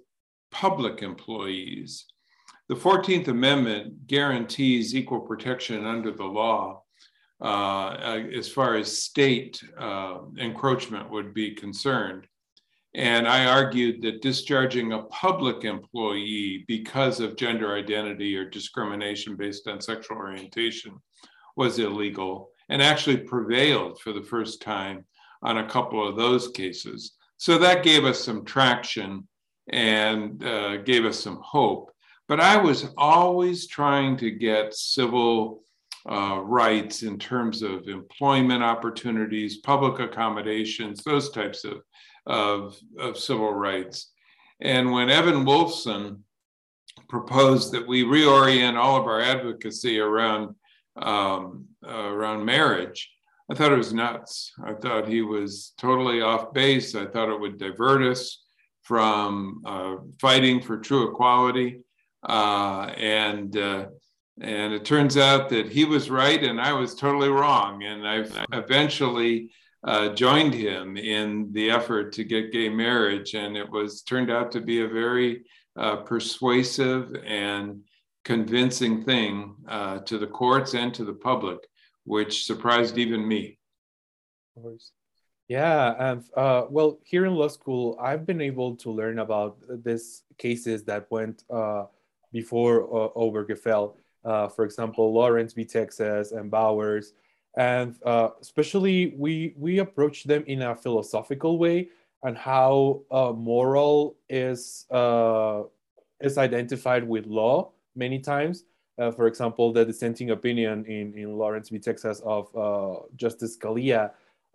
public 0.51 1.03
employees. 1.03 2.05
The 2.67 2.75
14th 2.75 3.29
Amendment 3.29 4.07
guarantees 4.07 4.93
equal 4.93 5.21
protection 5.21 5.85
under 5.85 6.11
the 6.11 6.25
law 6.25 6.81
as 7.41 8.49
far 8.49 8.75
as 8.75 9.01
state 9.01 9.61
uh, 9.79 10.19
encroachment 10.37 11.09
would 11.09 11.33
be 11.33 11.53
concerned. 11.53 12.27
And 12.95 13.27
I 13.27 13.45
argued 13.45 14.01
that 14.03 14.21
discharging 14.21 14.93
a 14.93 15.03
public 15.03 15.65
employee 15.65 16.63
because 16.65 17.19
of 17.19 17.35
gender 17.35 17.75
identity 17.75 18.37
or 18.37 18.49
discrimination 18.49 19.35
based 19.35 19.67
on 19.67 19.81
sexual 19.81 20.17
orientation 20.17 20.93
was 21.57 21.77
illegal 21.77 22.51
and 22.69 22.81
actually 22.81 23.17
prevailed 23.17 23.99
for 23.99 24.13
the 24.13 24.23
first 24.23 24.61
time 24.61 25.05
on 25.43 25.57
a 25.57 25.67
couple 25.67 26.07
of 26.07 26.15
those 26.15 26.47
cases. 26.47 27.15
So 27.35 27.57
that 27.57 27.83
gave 27.83 28.05
us 28.05 28.23
some 28.23 28.45
traction 28.45 29.27
and 29.69 30.41
uh, 30.43 30.77
gave 30.77 31.05
us 31.05 31.19
some 31.19 31.41
hope. 31.43 31.91
But 32.29 32.39
I 32.39 32.55
was 32.55 32.87
always 32.97 33.67
trying 33.67 34.15
to 34.17 34.31
get 34.31 34.73
civil 34.73 35.64
uh, 36.09 36.39
rights 36.43 37.03
in 37.03 37.17
terms 37.17 37.61
of 37.61 37.87
employment 37.87 38.63
opportunities, 38.63 39.57
public 39.57 39.99
accommodations, 39.99 41.03
those 41.03 41.31
types 41.31 41.63
of, 41.63 41.81
of, 42.25 42.77
of 42.99 43.17
civil 43.17 43.53
rights. 43.53 44.11
And 44.61 44.91
when 44.91 45.09
Evan 45.09 45.45
Wolfson 45.45 46.19
proposed 47.09 47.71
that 47.73 47.87
we 47.87 48.03
reorient 48.03 48.77
all 48.77 48.99
of 48.99 49.07
our 49.07 49.21
advocacy 49.21 49.99
around 49.99 50.55
um, 50.95 51.65
uh, 51.85 51.91
around 51.91 52.45
marriage, 52.45 53.11
I 53.51 53.53
thought 53.53 53.73
it 53.73 53.77
was 53.77 53.93
nuts. 53.93 54.53
I 54.63 54.73
thought 54.73 55.07
he 55.07 55.21
was 55.21 55.73
totally 55.77 56.21
off 56.21 56.53
base. 56.53 56.95
I 56.95 57.05
thought 57.05 57.29
it 57.29 57.39
would 57.39 57.59
divert 57.59 58.01
us 58.01 58.43
from 58.81 59.61
uh, 59.65 59.95
fighting 60.21 60.61
for 60.61 60.77
true 60.77 61.09
equality, 61.09 61.81
uh, 62.23 62.91
and 62.97 63.57
uh, 63.57 63.85
and 64.41 64.73
it 64.73 64.83
turns 64.83 65.17
out 65.17 65.49
that 65.49 65.69
he 65.69 65.85
was 65.85 66.09
right 66.09 66.43
and 66.43 66.59
I 66.59 66.73
was 66.73 66.93
totally 66.93 67.29
wrong. 67.29 67.83
And 67.83 68.05
I 68.07 68.25
eventually 68.51 69.51
uh, 69.83 70.09
joined 70.09 70.53
him 70.53 70.97
in 70.97 71.51
the 71.53 71.71
effort 71.71 72.11
to 72.13 72.23
get 72.23 72.51
gay 72.51 72.67
marriage. 72.67 73.33
And 73.33 73.55
it 73.55 73.69
was 73.69 74.01
turned 74.01 74.29
out 74.29 74.51
to 74.53 74.61
be 74.61 74.81
a 74.81 74.87
very 74.87 75.45
uh, 75.77 75.97
persuasive 75.97 77.15
and 77.25 77.81
convincing 78.25 79.03
thing 79.03 79.55
uh, 79.67 79.99
to 79.99 80.17
the 80.17 80.27
courts 80.27 80.73
and 80.73 80.93
to 80.95 81.05
the 81.05 81.13
public, 81.13 81.59
which 82.03 82.45
surprised 82.45 82.97
even 82.97 83.25
me. 83.25 83.57
Yeah, 85.47 85.93
and 85.99 86.23
uh, 86.35 86.63
well, 86.69 86.99
here 87.03 87.25
in 87.25 87.35
law 87.35 87.49
school, 87.49 87.97
I've 88.01 88.25
been 88.25 88.41
able 88.41 88.75
to 88.77 88.89
learn 88.89 89.19
about 89.19 89.57
these 89.83 90.23
cases 90.39 90.83
that 90.85 91.05
went 91.11 91.43
uh, 91.53 91.85
before 92.33 92.83
uh, 92.83 93.09
Obergefell 93.15 93.95
uh, 94.25 94.47
for 94.47 94.65
example, 94.65 95.13
Lawrence 95.13 95.53
v. 95.53 95.63
Texas 95.65 96.31
and 96.31 96.49
Bowers. 96.49 97.13
And 97.57 97.95
uh, 98.05 98.29
especially, 98.41 99.13
we, 99.17 99.53
we 99.57 99.79
approach 99.79 100.25
them 100.25 100.43
in 100.47 100.63
a 100.63 100.75
philosophical 100.75 101.57
way 101.57 101.89
and 102.23 102.37
how 102.37 103.01
uh, 103.11 103.31
moral 103.31 104.17
is, 104.27 104.85
uh, 104.91 105.63
is 106.19 106.37
identified 106.37 107.07
with 107.07 107.25
law 107.27 107.71
many 107.95 108.19
times. 108.19 108.65
Uh, 108.97 109.11
for 109.11 109.27
example, 109.27 109.71
the 109.71 109.85
dissenting 109.85 110.31
opinion 110.31 110.85
in, 110.85 111.13
in 111.13 111.37
Lawrence 111.37 111.69
v. 111.69 111.79
Texas 111.79 112.21
of 112.25 112.53
uh, 112.55 113.01
Justice 113.15 113.57
Scalia 113.57 114.11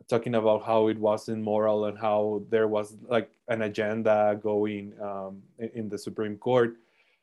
talking 0.09 0.35
about 0.35 0.65
how 0.65 0.89
it 0.89 0.99
wasn't 0.99 1.43
moral 1.43 1.87
and 1.87 1.99
how 1.99 2.43
there 2.49 2.69
was 2.69 2.97
like 3.09 3.31
an 3.49 3.63
agenda 3.63 4.39
going 4.43 4.93
um, 5.01 5.43
in, 5.59 5.71
in, 5.75 5.89
the 5.89 5.99
Supreme 5.99 6.37
Court. 6.37 6.77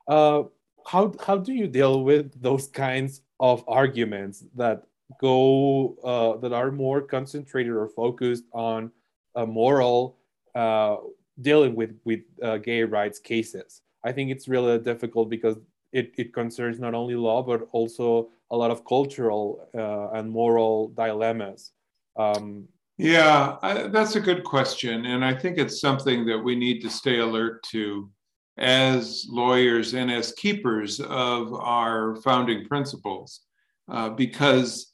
Uh, 0.08 0.44
how 0.88 1.14
how 1.26 1.38
do 1.38 1.54
you 1.54 1.68
deal 1.68 2.04
with 2.04 2.42
those 2.42 2.68
kinds 2.68 3.22
of 3.40 3.64
arguments 3.68 4.46
that 4.56 4.84
go 5.20 5.96
uh, 6.04 6.40
that 6.42 6.54
are 6.54 6.72
more 6.72 7.02
concentrated 7.02 7.74
or 7.74 7.88
focused 7.90 8.46
on 8.54 8.92
a 9.36 9.46
moral 9.46 10.18
uh, 10.56 10.96
dealing 11.42 11.76
with 11.76 11.94
with 12.06 12.22
uh, 12.42 12.58
gay 12.58 12.84
rights 12.84 13.20
cases? 13.20 13.82
I 14.04 14.12
think 14.14 14.32
it's 14.32 14.48
really 14.48 14.80
difficult 14.80 15.30
because 15.30 15.58
it, 15.92 16.14
it 16.18 16.34
concerns 16.34 16.80
not 16.80 16.94
only 16.94 17.16
law 17.16 17.44
but 17.44 17.68
also 17.72 18.30
a 18.52 18.56
lot 18.56 18.72
of 18.72 18.86
cultural 18.86 19.68
uh, 19.76 20.18
and 20.18 20.30
moral 20.30 20.90
dilemmas. 20.90 21.72
Um, 22.16 22.68
yeah, 22.98 23.58
I, 23.62 23.88
that's 23.88 24.16
a 24.16 24.22
good 24.22 24.44
question, 24.44 25.06
and 25.06 25.24
I 25.24 25.34
think 25.36 25.58
it's 25.58 25.82
something 25.82 26.26
that 26.28 26.40
we 26.40 26.56
need 26.56 26.82
to 26.82 26.90
stay 26.90 27.20
alert 27.20 27.62
to 27.72 28.10
as 28.58 29.26
lawyers 29.30 29.94
and 29.94 30.12
as 30.12 30.32
keepers 30.34 31.00
of 31.00 31.54
our 31.54 32.16
founding 32.18 32.66
principles 32.66 33.42
uh, 33.90 34.10
because 34.10 34.94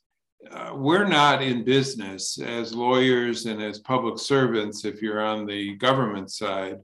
uh, 0.51 0.72
we're 0.75 1.08
not 1.08 1.41
in 1.41 1.63
business 1.63 2.38
as 2.39 2.75
lawyers 2.75 3.46
and 3.46 3.62
as 3.62 3.79
public 3.79 4.20
servants, 4.20 4.84
if 4.84 5.01
you're 5.01 5.22
on 5.22 5.46
the 5.46 5.75
government 5.75 6.29
side, 6.29 6.79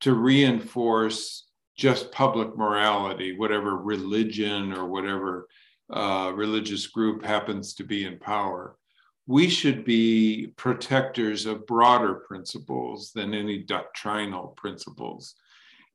to 0.00 0.14
reinforce 0.14 1.48
just 1.76 2.12
public 2.12 2.56
morality, 2.56 3.36
whatever 3.36 3.76
religion 3.76 4.72
or 4.72 4.86
whatever 4.86 5.48
uh, 5.92 6.30
religious 6.34 6.86
group 6.86 7.24
happens 7.24 7.74
to 7.74 7.84
be 7.84 8.04
in 8.04 8.18
power. 8.18 8.76
We 9.26 9.48
should 9.48 9.84
be 9.84 10.52
protectors 10.56 11.46
of 11.46 11.66
broader 11.66 12.14
principles 12.14 13.12
than 13.12 13.34
any 13.34 13.58
doctrinal 13.58 14.48
principles. 14.56 15.34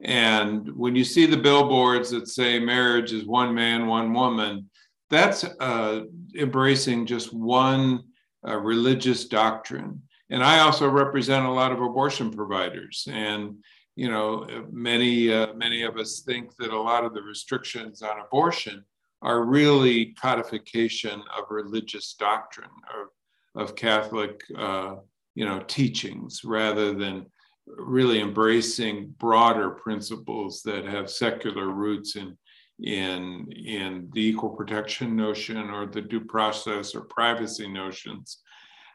And 0.01 0.75
when 0.75 0.95
you 0.95 1.03
see 1.03 1.25
the 1.25 1.37
billboards 1.37 2.09
that 2.11 2.27
say 2.27 2.59
marriage 2.59 3.13
is 3.13 3.25
one 3.25 3.55
man, 3.55 3.87
one 3.87 4.13
woman, 4.13 4.69
that's 5.09 5.43
uh, 5.43 6.01
embracing 6.35 7.05
just 7.05 7.33
one 7.33 8.03
uh, 8.47 8.57
religious 8.57 9.25
doctrine. 9.25 10.01
And 10.29 10.43
I 10.43 10.59
also 10.59 10.89
represent 10.89 11.45
a 11.45 11.51
lot 11.51 11.71
of 11.71 11.81
abortion 11.81 12.31
providers. 12.31 13.07
And, 13.11 13.57
you 13.95 14.09
know, 14.09 14.47
many, 14.71 15.31
uh, 15.31 15.53
many 15.53 15.83
of 15.83 15.97
us 15.97 16.21
think 16.21 16.55
that 16.57 16.71
a 16.71 16.81
lot 16.81 17.05
of 17.05 17.13
the 17.13 17.21
restrictions 17.21 18.01
on 18.01 18.19
abortion 18.19 18.83
are 19.21 19.45
really 19.45 20.13
codification 20.19 21.21
of 21.37 21.45
religious 21.49 22.15
doctrine, 22.15 22.69
of, 22.93 23.61
of 23.61 23.75
Catholic, 23.75 24.43
uh, 24.57 24.95
you 25.35 25.45
know, 25.45 25.59
teachings 25.67 26.43
rather 26.43 26.93
than 26.93 27.25
really 27.67 28.21
embracing 28.21 29.13
broader 29.17 29.71
principles 29.71 30.61
that 30.63 30.85
have 30.85 31.09
secular 31.09 31.69
roots 31.69 32.15
in 32.15 32.37
in 32.83 33.49
in 33.51 34.09
the 34.13 34.21
equal 34.21 34.49
protection 34.49 35.15
notion 35.15 35.69
or 35.69 35.85
the 35.85 36.01
due 36.01 36.19
process 36.19 36.93
or 36.93 37.01
privacy 37.01 37.67
notions. 37.67 38.39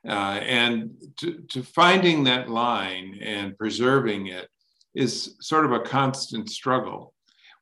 Uh, 0.07 0.41
and 0.43 0.91
to, 1.19 1.43
to 1.49 1.63
finding 1.63 2.25
that 2.25 2.49
line 2.49 3.19
and 3.23 3.57
preserving 3.59 4.29
it 4.29 4.49
is 4.95 5.37
sort 5.41 5.65
of 5.65 5.73
a 5.73 5.81
constant 5.81 6.49
struggle. 6.49 7.13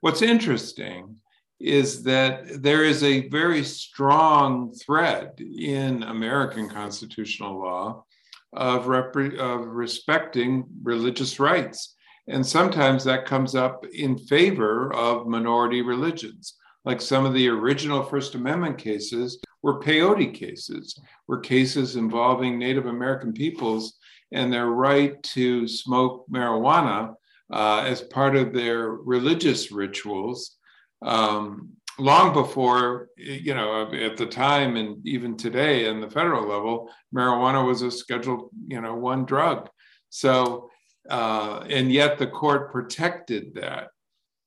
What's 0.00 0.22
interesting 0.22 1.16
is 1.60 2.04
that 2.04 2.62
there 2.62 2.84
is 2.84 3.02
a 3.02 3.28
very 3.28 3.64
strong 3.64 4.72
thread 4.72 5.32
in 5.40 6.04
american 6.04 6.68
constitutional 6.68 7.58
law 7.58 8.04
of, 8.52 8.88
of 8.88 9.66
respecting 9.66 10.64
religious 10.82 11.38
rights. 11.38 11.94
And 12.28 12.46
sometimes 12.46 13.04
that 13.04 13.24
comes 13.24 13.54
up 13.54 13.86
in 13.86 14.18
favor 14.18 14.92
of 14.94 15.26
minority 15.26 15.82
religions. 15.82 16.54
Like 16.84 17.00
some 17.00 17.24
of 17.24 17.34
the 17.34 17.48
original 17.48 18.02
First 18.02 18.34
Amendment 18.34 18.78
cases 18.78 19.40
were 19.62 19.80
peyote 19.80 20.34
cases, 20.34 20.98
were 21.26 21.40
cases 21.40 21.96
involving 21.96 22.58
Native 22.58 22.86
American 22.86 23.32
peoples 23.32 23.98
and 24.32 24.52
their 24.52 24.68
right 24.68 25.20
to 25.22 25.66
smoke 25.66 26.26
marijuana 26.30 27.14
uh, 27.52 27.82
as 27.86 28.02
part 28.02 28.36
of 28.36 28.52
their 28.52 28.90
religious 28.90 29.72
rituals 29.72 30.56
um, 31.02 31.70
long 31.98 32.32
before, 32.32 33.08
you 33.16 33.54
know, 33.54 33.92
at 33.92 34.16
the 34.16 34.26
time 34.26 34.76
and 34.76 35.06
even 35.06 35.36
today 35.36 35.88
in 35.88 36.00
the 36.00 36.10
federal 36.10 36.46
level, 36.46 36.90
marijuana 37.14 37.66
was 37.66 37.82
a 37.82 37.90
scheduled, 37.90 38.50
you 38.66 38.80
know, 38.80 38.94
one 38.94 39.24
drug. 39.24 39.68
So, 40.08 40.70
uh, 41.10 41.64
and 41.68 41.92
yet 41.92 42.18
the 42.18 42.26
court 42.26 42.72
protected 42.72 43.54
that. 43.54 43.88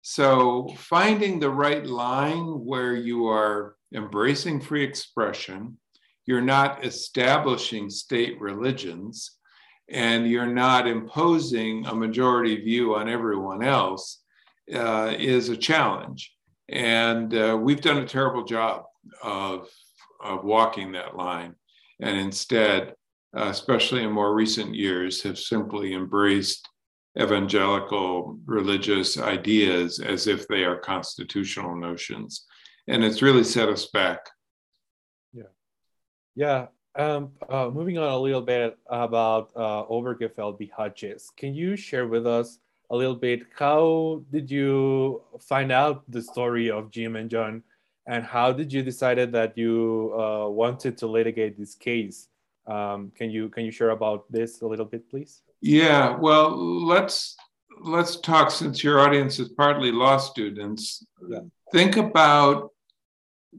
So, 0.01 0.73
finding 0.77 1.39
the 1.39 1.49
right 1.49 1.85
line 1.85 2.65
where 2.65 2.95
you 2.95 3.27
are 3.27 3.75
embracing 3.93 4.59
free 4.59 4.83
expression, 4.83 5.77
you're 6.25 6.41
not 6.41 6.83
establishing 6.83 7.89
state 7.89 8.39
religions, 8.39 9.37
and 9.89 10.27
you're 10.27 10.47
not 10.47 10.87
imposing 10.87 11.85
a 11.85 11.93
majority 11.93 12.55
view 12.55 12.95
on 12.95 13.09
everyone 13.09 13.63
else 13.63 14.23
uh, 14.73 15.13
is 15.17 15.49
a 15.49 15.57
challenge. 15.57 16.33
And 16.69 17.33
uh, 17.33 17.57
we've 17.59 17.81
done 17.81 17.97
a 17.97 18.07
terrible 18.07 18.43
job 18.45 18.85
of, 19.23 19.67
of 20.23 20.43
walking 20.43 20.93
that 20.93 21.15
line. 21.15 21.55
And 22.01 22.17
instead, 22.17 22.93
uh, 23.35 23.47
especially 23.47 24.03
in 24.03 24.11
more 24.11 24.33
recent 24.33 24.75
years, 24.75 25.21
have 25.23 25.37
simply 25.37 25.93
embraced 25.93 26.67
evangelical 27.19 28.39
religious 28.45 29.17
ideas 29.17 29.99
as 29.99 30.27
if 30.27 30.47
they 30.47 30.63
are 30.63 30.77
constitutional 30.77 31.75
notions. 31.75 32.45
And 32.87 33.03
it's 33.03 33.21
really 33.21 33.43
set 33.43 33.69
us 33.69 33.87
back. 33.87 34.19
Yeah. 35.33 35.43
Yeah. 36.35 36.67
Um, 36.95 37.31
uh, 37.49 37.69
moving 37.69 37.97
on 37.97 38.09
a 38.09 38.17
little 38.17 38.41
bit 38.41 38.77
about 38.89 39.51
uh, 39.55 39.85
Obergefell. 39.85 40.57
Hodges, 40.71 41.31
can 41.37 41.53
you 41.53 41.75
share 41.75 42.07
with 42.07 42.27
us 42.27 42.59
a 42.91 42.95
little 42.95 43.15
bit 43.15 43.43
how 43.57 44.21
did 44.31 44.51
you 44.51 45.21
find 45.39 45.71
out 45.71 46.03
the 46.11 46.21
story 46.21 46.69
of 46.69 46.91
Jim 46.91 47.15
and 47.15 47.29
John, 47.29 47.63
and 48.05 48.23
how 48.23 48.51
did 48.51 48.71
you 48.71 48.83
decided 48.83 49.31
that 49.31 49.57
you 49.57 50.13
uh, 50.13 50.49
wanted 50.49 50.97
to 50.99 51.07
litigate 51.07 51.57
this 51.57 51.73
case? 51.73 52.27
Um, 52.67 53.11
can 53.15 53.31
you 53.31 53.49
can 53.49 53.65
you 53.65 53.71
share 53.71 53.91
about 53.91 54.31
this 54.31 54.61
a 54.61 54.67
little 54.67 54.85
bit, 54.85 55.09
please? 55.09 55.41
Yeah, 55.61 56.17
well, 56.17 56.51
let's 56.85 57.35
let's 57.81 58.19
talk 58.19 58.51
since 58.51 58.83
your 58.83 58.99
audience 58.99 59.39
is 59.39 59.49
partly 59.49 59.91
law 59.91 60.17
students. 60.17 61.05
Yeah. 61.27 61.39
Think 61.71 61.95
about 61.95 62.71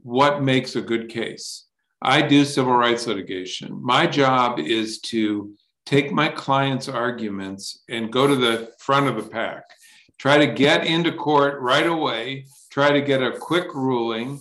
what 0.03 0.43
makes 0.43 0.75
a 0.75 0.81
good 0.81 1.09
case. 1.09 1.65
I 2.01 2.21
do 2.21 2.45
civil 2.45 2.75
rights 2.75 3.07
litigation. 3.07 3.81
My 3.81 4.05
job 4.05 4.59
is 4.59 4.99
to 5.11 5.53
take 5.85 6.11
my 6.11 6.29
client's 6.29 6.87
arguments 6.87 7.83
and 7.89 8.11
go 8.11 8.27
to 8.27 8.35
the 8.35 8.71
front 8.79 9.07
of 9.07 9.15
the 9.15 9.29
pack. 9.29 9.63
Try 10.17 10.37
to 10.37 10.47
get 10.47 10.85
into 10.85 11.11
court 11.11 11.59
right 11.61 11.87
away, 11.87 12.45
try 12.71 12.91
to 12.91 13.01
get 13.01 13.21
a 13.21 13.37
quick 13.37 13.73
ruling, 13.73 14.39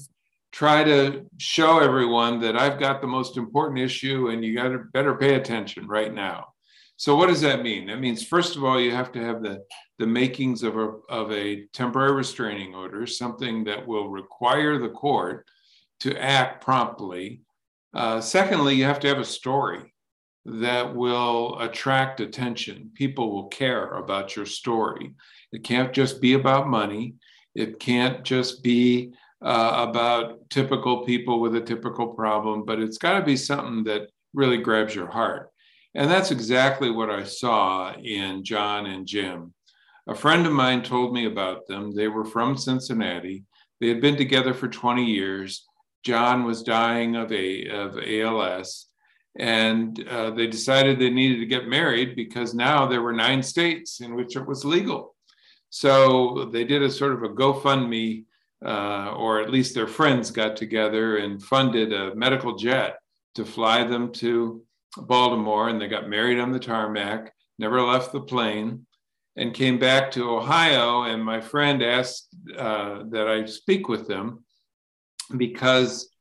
try 0.52 0.84
to 0.84 1.26
show 1.38 1.80
everyone 1.80 2.40
that 2.40 2.56
I've 2.56 2.78
got 2.78 3.00
the 3.00 3.06
most 3.06 3.36
important 3.36 3.80
issue 3.80 4.28
and 4.28 4.44
you 4.44 4.54
got 4.54 4.68
to 4.68 4.78
better 4.92 5.14
pay 5.14 5.34
attention 5.34 5.88
right 5.88 6.12
now. 6.12 6.48
So 6.96 7.16
what 7.16 7.28
does 7.28 7.40
that 7.40 7.62
mean? 7.62 7.86
That 7.86 8.00
means 8.00 8.24
first 8.24 8.54
of 8.54 8.62
all 8.62 8.80
you 8.80 8.92
have 8.92 9.10
to 9.12 9.20
have 9.20 9.42
the 9.42 9.64
the 9.98 10.06
makings 10.06 10.62
of 10.62 10.76
a 10.76 10.88
of 11.08 11.32
a 11.32 11.66
temporary 11.72 12.12
restraining 12.12 12.74
order, 12.74 13.06
something 13.06 13.64
that 13.64 13.84
will 13.86 14.08
require 14.08 14.78
the 14.78 14.90
court 14.90 15.46
to 16.00 16.16
act 16.22 16.62
promptly 16.62 17.42
uh, 17.94 18.20
secondly, 18.20 18.74
you 18.74 18.84
have 18.84 19.00
to 19.00 19.08
have 19.08 19.18
a 19.18 19.24
story 19.24 19.91
that 20.44 20.94
will 20.94 21.58
attract 21.60 22.20
attention. 22.20 22.90
People 22.94 23.32
will 23.32 23.48
care 23.48 23.92
about 23.92 24.34
your 24.34 24.46
story. 24.46 25.12
It 25.52 25.62
can't 25.62 25.92
just 25.92 26.20
be 26.20 26.34
about 26.34 26.68
money. 26.68 27.14
It 27.54 27.78
can't 27.78 28.24
just 28.24 28.62
be 28.62 29.12
uh, 29.42 29.86
about 29.88 30.48
typical 30.50 31.04
people 31.04 31.40
with 31.40 31.54
a 31.56 31.60
typical 31.60 32.08
problem, 32.08 32.64
but 32.64 32.80
it's 32.80 32.98
got 32.98 33.18
to 33.18 33.24
be 33.24 33.36
something 33.36 33.84
that 33.84 34.08
really 34.34 34.58
grabs 34.58 34.94
your 34.94 35.10
heart. 35.10 35.50
And 35.94 36.10
that's 36.10 36.30
exactly 36.30 36.90
what 36.90 37.10
I 37.10 37.24
saw 37.24 37.92
in 37.94 38.44
John 38.44 38.86
and 38.86 39.06
Jim. 39.06 39.52
A 40.08 40.14
friend 40.14 40.46
of 40.46 40.52
mine 40.52 40.82
told 40.82 41.12
me 41.12 41.26
about 41.26 41.66
them. 41.66 41.94
They 41.94 42.08
were 42.08 42.24
from 42.24 42.56
Cincinnati. 42.56 43.44
They 43.80 43.88
had 43.88 44.00
been 44.00 44.16
together 44.16 44.54
for 44.54 44.68
20 44.68 45.04
years. 45.04 45.66
John 46.04 46.44
was 46.44 46.62
dying 46.62 47.14
of, 47.14 47.30
a, 47.30 47.68
of 47.68 47.98
ALS. 47.98 48.86
And 49.38 50.06
uh, 50.08 50.30
they 50.30 50.46
decided 50.46 50.98
they 50.98 51.10
needed 51.10 51.40
to 51.40 51.46
get 51.46 51.66
married 51.66 52.14
because 52.16 52.54
now 52.54 52.86
there 52.86 53.02
were 53.02 53.12
nine 53.12 53.42
states 53.42 54.00
in 54.00 54.14
which 54.14 54.36
it 54.36 54.46
was 54.46 54.64
legal. 54.64 55.14
So 55.70 56.50
they 56.52 56.64
did 56.64 56.82
a 56.82 56.90
sort 56.90 57.14
of 57.14 57.22
a 57.22 57.30
GoFundMe, 57.30 58.24
uh, 58.64 59.12
or 59.12 59.40
at 59.40 59.50
least 59.50 59.74
their 59.74 59.86
friends 59.86 60.30
got 60.30 60.54
together 60.54 61.16
and 61.16 61.42
funded 61.42 61.94
a 61.94 62.14
medical 62.14 62.56
jet 62.56 62.98
to 63.36 63.44
fly 63.46 63.82
them 63.84 64.12
to 64.12 64.62
Baltimore. 64.98 65.70
And 65.70 65.80
they 65.80 65.88
got 65.88 66.10
married 66.10 66.38
on 66.38 66.52
the 66.52 66.58
tarmac, 66.58 67.32
never 67.58 67.80
left 67.80 68.12
the 68.12 68.20
plane, 68.20 68.86
and 69.36 69.54
came 69.54 69.78
back 69.78 70.10
to 70.12 70.30
Ohio. 70.30 71.04
And 71.04 71.24
my 71.24 71.40
friend 71.40 71.82
asked 71.82 72.28
uh, 72.56 73.04
that 73.08 73.28
I 73.28 73.46
speak 73.46 73.88
with 73.88 74.06
them 74.06 74.44
because 75.38 76.11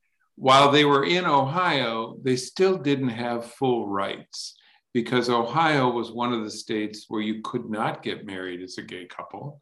while 0.41 0.71
they 0.71 0.85
were 0.85 1.05
in 1.05 1.23
Ohio, 1.27 2.17
they 2.23 2.35
still 2.35 2.75
didn't 2.75 3.09
have 3.09 3.45
full 3.45 3.87
rights 3.87 4.57
because 4.91 5.29
Ohio 5.29 5.91
was 5.91 6.11
one 6.11 6.33
of 6.33 6.43
the 6.43 6.49
states 6.49 7.05
where 7.09 7.21
you 7.21 7.43
could 7.43 7.69
not 7.69 8.01
get 8.01 8.25
married 8.25 8.63
as 8.63 8.79
a 8.79 8.81
gay 8.81 9.05
couple. 9.05 9.61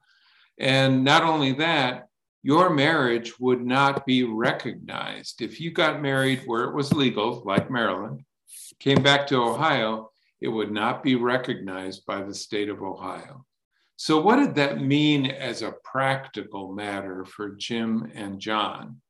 And 0.57 1.03
not 1.03 1.23
only 1.23 1.51
that, 1.55 2.07
your 2.43 2.69
marriage 2.69 3.37
would 3.41 3.61
not 3.61 4.05
be 4.05 4.23
recognized. 4.23 5.41
If 5.41 5.59
you 5.59 5.69
got 5.71 6.01
married 6.01 6.43
where 6.45 6.63
it 6.63 6.73
was 6.73 6.93
legal, 6.93 7.43
like 7.43 7.69
Maryland, 7.69 8.23
came 8.79 9.03
back 9.03 9.27
to 9.27 9.35
Ohio, 9.35 10.11
it 10.39 10.47
would 10.47 10.71
not 10.71 11.03
be 11.03 11.17
recognized 11.17 12.05
by 12.05 12.23
the 12.23 12.33
state 12.33 12.69
of 12.69 12.81
Ohio. 12.81 13.45
So, 13.97 14.21
what 14.21 14.37
did 14.37 14.55
that 14.55 14.79
mean 14.79 15.25
as 15.25 15.61
a 15.61 15.75
practical 15.83 16.71
matter 16.71 17.25
for 17.25 17.49
Jim 17.49 18.09
and 18.15 18.39
John? 18.39 19.01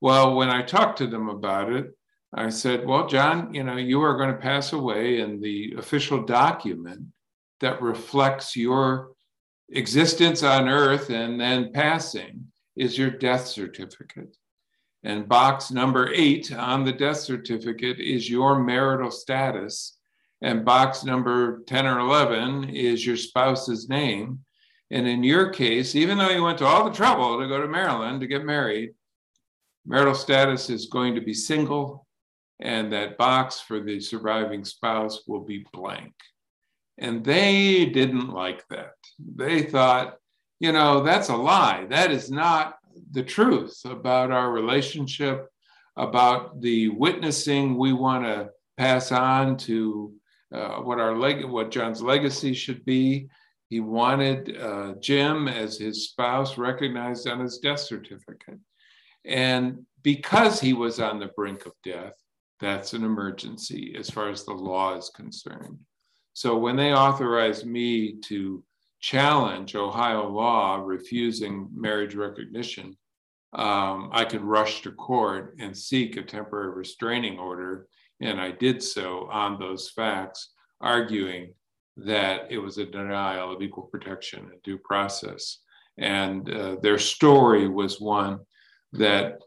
Well, 0.00 0.34
when 0.34 0.50
I 0.50 0.62
talked 0.62 0.98
to 0.98 1.06
them 1.06 1.28
about 1.28 1.72
it, 1.72 1.86
I 2.34 2.50
said, 2.50 2.86
Well, 2.86 3.06
John, 3.06 3.54
you 3.54 3.64
know, 3.64 3.76
you 3.76 4.02
are 4.02 4.16
going 4.16 4.32
to 4.32 4.40
pass 4.40 4.72
away, 4.72 5.20
and 5.20 5.42
the 5.42 5.74
official 5.78 6.24
document 6.24 7.02
that 7.60 7.80
reflects 7.80 8.56
your 8.56 9.12
existence 9.70 10.42
on 10.42 10.68
earth 10.68 11.10
and 11.10 11.40
then 11.40 11.72
passing 11.72 12.46
is 12.76 12.98
your 12.98 13.10
death 13.10 13.46
certificate. 13.46 14.36
And 15.02 15.28
box 15.28 15.70
number 15.70 16.10
eight 16.12 16.52
on 16.52 16.84
the 16.84 16.92
death 16.92 17.18
certificate 17.18 18.00
is 18.00 18.28
your 18.28 18.62
marital 18.62 19.10
status. 19.10 19.96
And 20.42 20.64
box 20.64 21.04
number 21.04 21.62
10 21.66 21.86
or 21.86 22.00
11 22.00 22.70
is 22.70 23.06
your 23.06 23.16
spouse's 23.16 23.88
name. 23.88 24.40
And 24.90 25.06
in 25.06 25.24
your 25.24 25.50
case, 25.50 25.94
even 25.94 26.18
though 26.18 26.30
you 26.30 26.42
went 26.42 26.58
to 26.58 26.66
all 26.66 26.84
the 26.84 26.94
trouble 26.94 27.40
to 27.40 27.48
go 27.48 27.60
to 27.60 27.68
Maryland 27.68 28.20
to 28.20 28.26
get 28.26 28.44
married, 28.44 28.94
marital 29.86 30.14
status 30.14 30.68
is 30.68 30.86
going 30.86 31.14
to 31.14 31.20
be 31.20 31.34
single, 31.34 32.06
and 32.60 32.92
that 32.92 33.18
box 33.18 33.60
for 33.60 33.80
the 33.80 34.00
surviving 34.00 34.64
spouse 34.64 35.22
will 35.26 35.44
be 35.44 35.66
blank. 35.72 36.14
And 36.98 37.24
they 37.24 37.86
didn't 37.86 38.30
like 38.30 38.66
that. 38.68 38.94
They 39.18 39.62
thought, 39.62 40.16
you 40.60 40.72
know, 40.72 41.02
that's 41.02 41.28
a 41.28 41.36
lie. 41.36 41.86
That 41.90 42.10
is 42.10 42.30
not 42.30 42.78
the 43.12 43.22
truth 43.22 43.78
about 43.84 44.30
our 44.30 44.50
relationship, 44.50 45.48
about 45.96 46.60
the 46.60 46.88
witnessing 46.88 47.76
we 47.76 47.92
want 47.92 48.24
to 48.24 48.50
pass 48.78 49.12
on 49.12 49.56
to 49.58 50.14
uh, 50.54 50.76
what 50.76 50.98
our 50.98 51.16
leg, 51.16 51.44
what 51.44 51.70
John's 51.70 52.02
legacy 52.02 52.54
should 52.54 52.84
be. 52.84 53.28
He 53.68 53.80
wanted 53.80 54.56
uh, 54.56 54.94
Jim 55.00 55.48
as 55.48 55.76
his 55.76 56.04
spouse 56.08 56.56
recognized 56.56 57.28
on 57.28 57.40
his 57.40 57.58
death 57.58 57.80
certificate. 57.80 58.58
And 59.26 59.84
because 60.02 60.60
he 60.60 60.72
was 60.72 61.00
on 61.00 61.18
the 61.18 61.30
brink 61.36 61.66
of 61.66 61.72
death, 61.82 62.14
that's 62.60 62.94
an 62.94 63.04
emergency 63.04 63.94
as 63.98 64.08
far 64.08 64.30
as 64.30 64.44
the 64.44 64.52
law 64.52 64.96
is 64.96 65.10
concerned. 65.10 65.78
So 66.32 66.56
when 66.56 66.76
they 66.76 66.94
authorized 66.94 67.66
me 67.66 68.16
to 68.22 68.62
challenge 69.00 69.74
Ohio 69.74 70.28
law 70.28 70.76
refusing 70.76 71.68
marriage 71.74 72.14
recognition, 72.14 72.96
um, 73.52 74.10
I 74.12 74.24
could 74.24 74.42
rush 74.42 74.82
to 74.82 74.92
court 74.92 75.56
and 75.58 75.76
seek 75.76 76.16
a 76.16 76.22
temporary 76.22 76.70
restraining 76.70 77.38
order. 77.38 77.88
And 78.20 78.40
I 78.40 78.52
did 78.52 78.82
so 78.82 79.28
on 79.30 79.58
those 79.58 79.90
facts, 79.90 80.50
arguing 80.80 81.54
that 81.96 82.50
it 82.50 82.58
was 82.58 82.78
a 82.78 82.86
denial 82.86 83.54
of 83.54 83.62
equal 83.62 83.84
protection 83.84 84.48
and 84.52 84.62
due 84.62 84.78
process. 84.78 85.58
And 85.98 86.52
uh, 86.52 86.76
their 86.82 86.98
story 86.98 87.68
was 87.68 88.00
one 88.00 88.40
that 88.98 89.40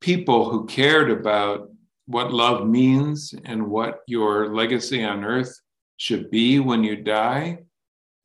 people 0.00 0.50
who 0.50 0.66
cared 0.66 1.10
about 1.10 1.68
what 2.06 2.32
love 2.32 2.66
means 2.66 3.34
and 3.44 3.68
what 3.68 4.00
your 4.06 4.54
legacy 4.54 5.04
on 5.04 5.24
earth 5.24 5.60
should 5.96 6.30
be 6.30 6.58
when 6.58 6.82
you 6.82 6.96
die 6.96 7.58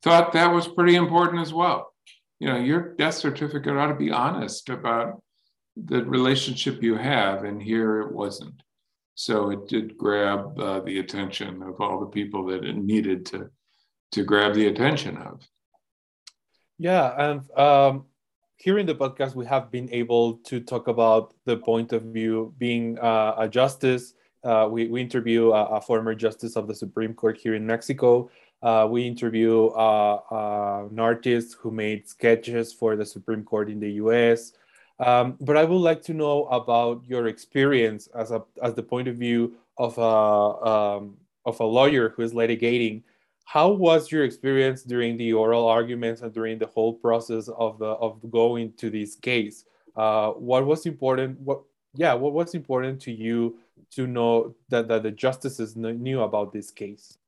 thought 0.02 0.32
that 0.32 0.52
was 0.52 0.68
pretty 0.68 0.94
important 0.94 1.40
as 1.42 1.52
well. 1.52 1.92
you 2.38 2.48
know, 2.48 2.58
your 2.58 2.94
death 2.94 3.14
certificate 3.14 3.76
ought 3.76 3.88
to 3.88 3.94
be 3.94 4.10
honest 4.10 4.68
about 4.68 5.22
the 5.76 6.04
relationship 6.04 6.82
you 6.82 6.96
have, 6.96 7.44
and 7.44 7.62
here 7.62 8.00
it 8.00 8.12
wasn't. 8.12 8.62
So 9.14 9.50
it 9.50 9.68
did 9.68 9.96
grab 9.96 10.58
uh, 10.58 10.80
the 10.80 10.98
attention 10.98 11.62
of 11.62 11.80
all 11.80 12.00
the 12.00 12.06
people 12.06 12.46
that 12.46 12.64
it 12.64 12.76
needed 12.76 13.26
to 13.26 13.50
to 14.12 14.22
grab 14.22 14.54
the 14.54 14.68
attention 14.68 15.16
of. 15.16 15.40
Yeah, 16.78 17.12
and 17.18 17.50
um, 17.58 18.06
here 18.56 18.78
in 18.78 18.86
the 18.86 18.94
podcast, 18.94 19.34
we 19.34 19.46
have 19.46 19.70
been 19.70 19.88
able 19.92 20.34
to 20.44 20.60
talk 20.60 20.88
about 20.88 21.34
the 21.44 21.56
point 21.56 21.92
of 21.92 22.02
view 22.04 22.54
being 22.58 22.98
uh, 22.98 23.34
a 23.38 23.48
justice. 23.48 24.14
Uh, 24.42 24.68
we, 24.70 24.88
we 24.88 25.00
interview 25.00 25.50
a, 25.50 25.64
a, 25.76 25.80
former 25.80 26.14
justice 26.14 26.56
of 26.56 26.66
the 26.66 26.74
Supreme 26.74 27.12
Court 27.12 27.36
here 27.36 27.54
in 27.54 27.66
Mexico. 27.66 28.30
Uh, 28.62 28.86
we 28.88 29.06
interview 29.06 29.66
uh, 29.66 30.20
uh, 30.30 30.86
an 30.90 30.98
artist 30.98 31.56
who 31.60 31.70
made 31.70 32.08
sketches 32.08 32.72
for 32.72 32.96
the 32.96 33.04
Supreme 33.04 33.44
Court 33.44 33.68
in 33.68 33.80
the 33.80 33.92
US. 33.92 34.52
Um, 34.98 35.36
but 35.40 35.56
I 35.56 35.64
would 35.64 35.76
like 35.76 36.02
to 36.02 36.14
know 36.14 36.44
about 36.46 37.04
your 37.06 37.26
experience 37.26 38.06
as, 38.14 38.30
a, 38.30 38.42
as 38.62 38.74
the 38.74 38.82
point 38.82 39.08
of 39.08 39.16
view 39.16 39.56
of 39.76 39.98
a, 39.98 40.00
um, 40.02 41.16
of 41.44 41.60
a 41.60 41.64
lawyer 41.64 42.10
who 42.10 42.22
is 42.22 42.32
litigating 42.32 43.02
how 43.46 43.70
was 43.70 44.10
your 44.10 44.24
experience 44.24 44.82
during 44.82 45.16
the 45.16 45.32
oral 45.32 45.66
arguments 45.68 46.20
and 46.20 46.34
during 46.34 46.58
the 46.58 46.66
whole 46.66 46.92
process 46.92 47.48
of 47.48 47.78
the 47.78 47.86
of 47.86 48.20
going 48.30 48.72
to 48.76 48.90
this 48.90 49.14
case? 49.14 49.64
Uh, 49.94 50.32
what 50.32 50.66
was 50.66 50.84
important 50.84 51.40
what 51.40 51.62
yeah 51.94 52.12
what 52.12 52.32
was 52.32 52.54
important 52.54 53.00
to 53.00 53.12
you 53.12 53.56
to 53.92 54.06
know 54.06 54.54
that, 54.68 54.88
that 54.88 55.04
the 55.04 55.12
justices 55.12 55.76
knew 55.76 56.22
about 56.22 56.52
this 56.52 56.72
case? 56.72 57.18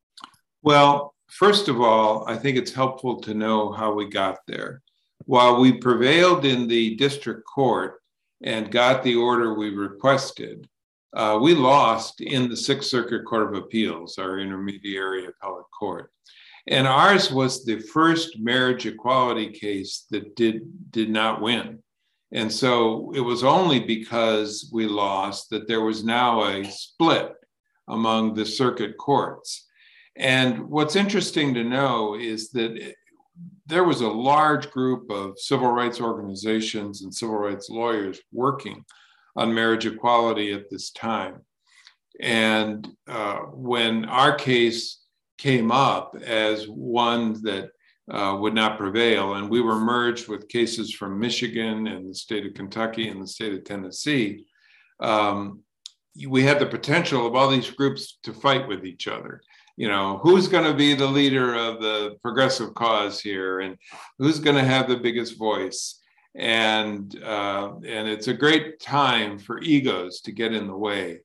Well 0.62 1.14
first 1.28 1.68
of 1.68 1.78
all 1.78 2.26
i 2.26 2.34
think 2.34 2.56
it's 2.56 2.72
helpful 2.72 3.20
to 3.20 3.32
know 3.32 3.70
how 3.72 3.94
we 3.94 4.08
got 4.08 4.38
there. 4.46 4.82
While 5.24 5.60
we 5.60 5.72
prevailed 5.72 6.44
in 6.44 6.66
the 6.66 6.96
district 6.96 7.44
court 7.46 8.02
and 8.42 8.72
got 8.72 9.02
the 9.02 9.14
order 9.14 9.54
we 9.54 9.70
requested 9.70 10.68
uh, 11.14 11.38
we 11.40 11.54
lost 11.54 12.20
in 12.20 12.48
the 12.48 12.56
Sixth 12.56 12.88
Circuit 12.88 13.24
Court 13.24 13.48
of 13.48 13.62
Appeals, 13.62 14.18
our 14.18 14.38
intermediary 14.38 15.26
appellate 15.26 15.66
court. 15.76 16.10
And 16.66 16.86
ours 16.86 17.32
was 17.32 17.64
the 17.64 17.78
first 17.78 18.38
marriage 18.38 18.84
equality 18.84 19.50
case 19.50 20.04
that 20.10 20.36
did, 20.36 20.62
did 20.90 21.08
not 21.08 21.40
win. 21.40 21.82
And 22.32 22.52
so 22.52 23.10
it 23.14 23.20
was 23.20 23.42
only 23.42 23.80
because 23.80 24.70
we 24.72 24.86
lost 24.86 25.48
that 25.50 25.66
there 25.66 25.80
was 25.80 26.04
now 26.04 26.44
a 26.44 26.64
split 26.64 27.32
among 27.88 28.34
the 28.34 28.44
circuit 28.44 28.98
courts. 28.98 29.66
And 30.14 30.68
what's 30.68 30.96
interesting 30.96 31.54
to 31.54 31.64
know 31.64 32.16
is 32.16 32.50
that 32.50 32.94
there 33.66 33.84
was 33.84 34.02
a 34.02 34.08
large 34.08 34.70
group 34.70 35.10
of 35.10 35.38
civil 35.38 35.70
rights 35.70 36.00
organizations 36.00 37.02
and 37.02 37.14
civil 37.14 37.36
rights 37.36 37.70
lawyers 37.70 38.20
working 38.30 38.84
on 39.36 39.54
marriage 39.54 39.86
equality 39.86 40.52
at 40.52 40.70
this 40.70 40.90
time. 40.90 41.42
And 42.20 42.88
uh, 43.06 43.38
when 43.52 44.04
our 44.06 44.34
case 44.34 45.00
came 45.38 45.70
up 45.70 46.16
as 46.24 46.66
one 46.66 47.40
that 47.44 47.70
uh, 48.10 48.36
would 48.40 48.54
not 48.54 48.78
prevail, 48.78 49.34
and 49.34 49.48
we 49.48 49.60
were 49.60 49.78
merged 49.78 50.28
with 50.28 50.48
cases 50.48 50.92
from 50.92 51.20
Michigan 51.20 51.86
and 51.86 52.08
the 52.08 52.14
state 52.14 52.46
of 52.46 52.54
Kentucky 52.54 53.08
and 53.08 53.22
the 53.22 53.26
state 53.26 53.52
of 53.52 53.64
Tennessee, 53.64 54.46
um, 55.00 55.62
we 56.26 56.42
had 56.42 56.58
the 56.58 56.66
potential 56.66 57.26
of 57.26 57.36
all 57.36 57.48
these 57.48 57.70
groups 57.70 58.18
to 58.24 58.32
fight 58.32 58.66
with 58.66 58.84
each 58.84 59.06
other. 59.06 59.40
You 59.76 59.86
know, 59.88 60.18
who's 60.22 60.48
going 60.48 60.64
to 60.64 60.74
be 60.74 60.94
the 60.94 61.06
leader 61.06 61.54
of 61.54 61.80
the 61.80 62.16
progressive 62.20 62.74
cause 62.74 63.20
here, 63.20 63.60
and 63.60 63.76
who's 64.18 64.40
going 64.40 64.56
to 64.56 64.64
have 64.64 64.88
the 64.88 64.96
biggest 64.96 65.38
voice? 65.38 66.00
And 66.38 67.20
uh, 67.22 67.72
and 67.84 68.08
it's 68.08 68.28
a 68.28 68.34
great 68.34 68.80
time 68.80 69.38
for 69.38 69.60
egos 69.60 70.20
to 70.22 70.32
get 70.32 70.54
in 70.54 70.66
the 70.66 70.76
way. 70.76 71.20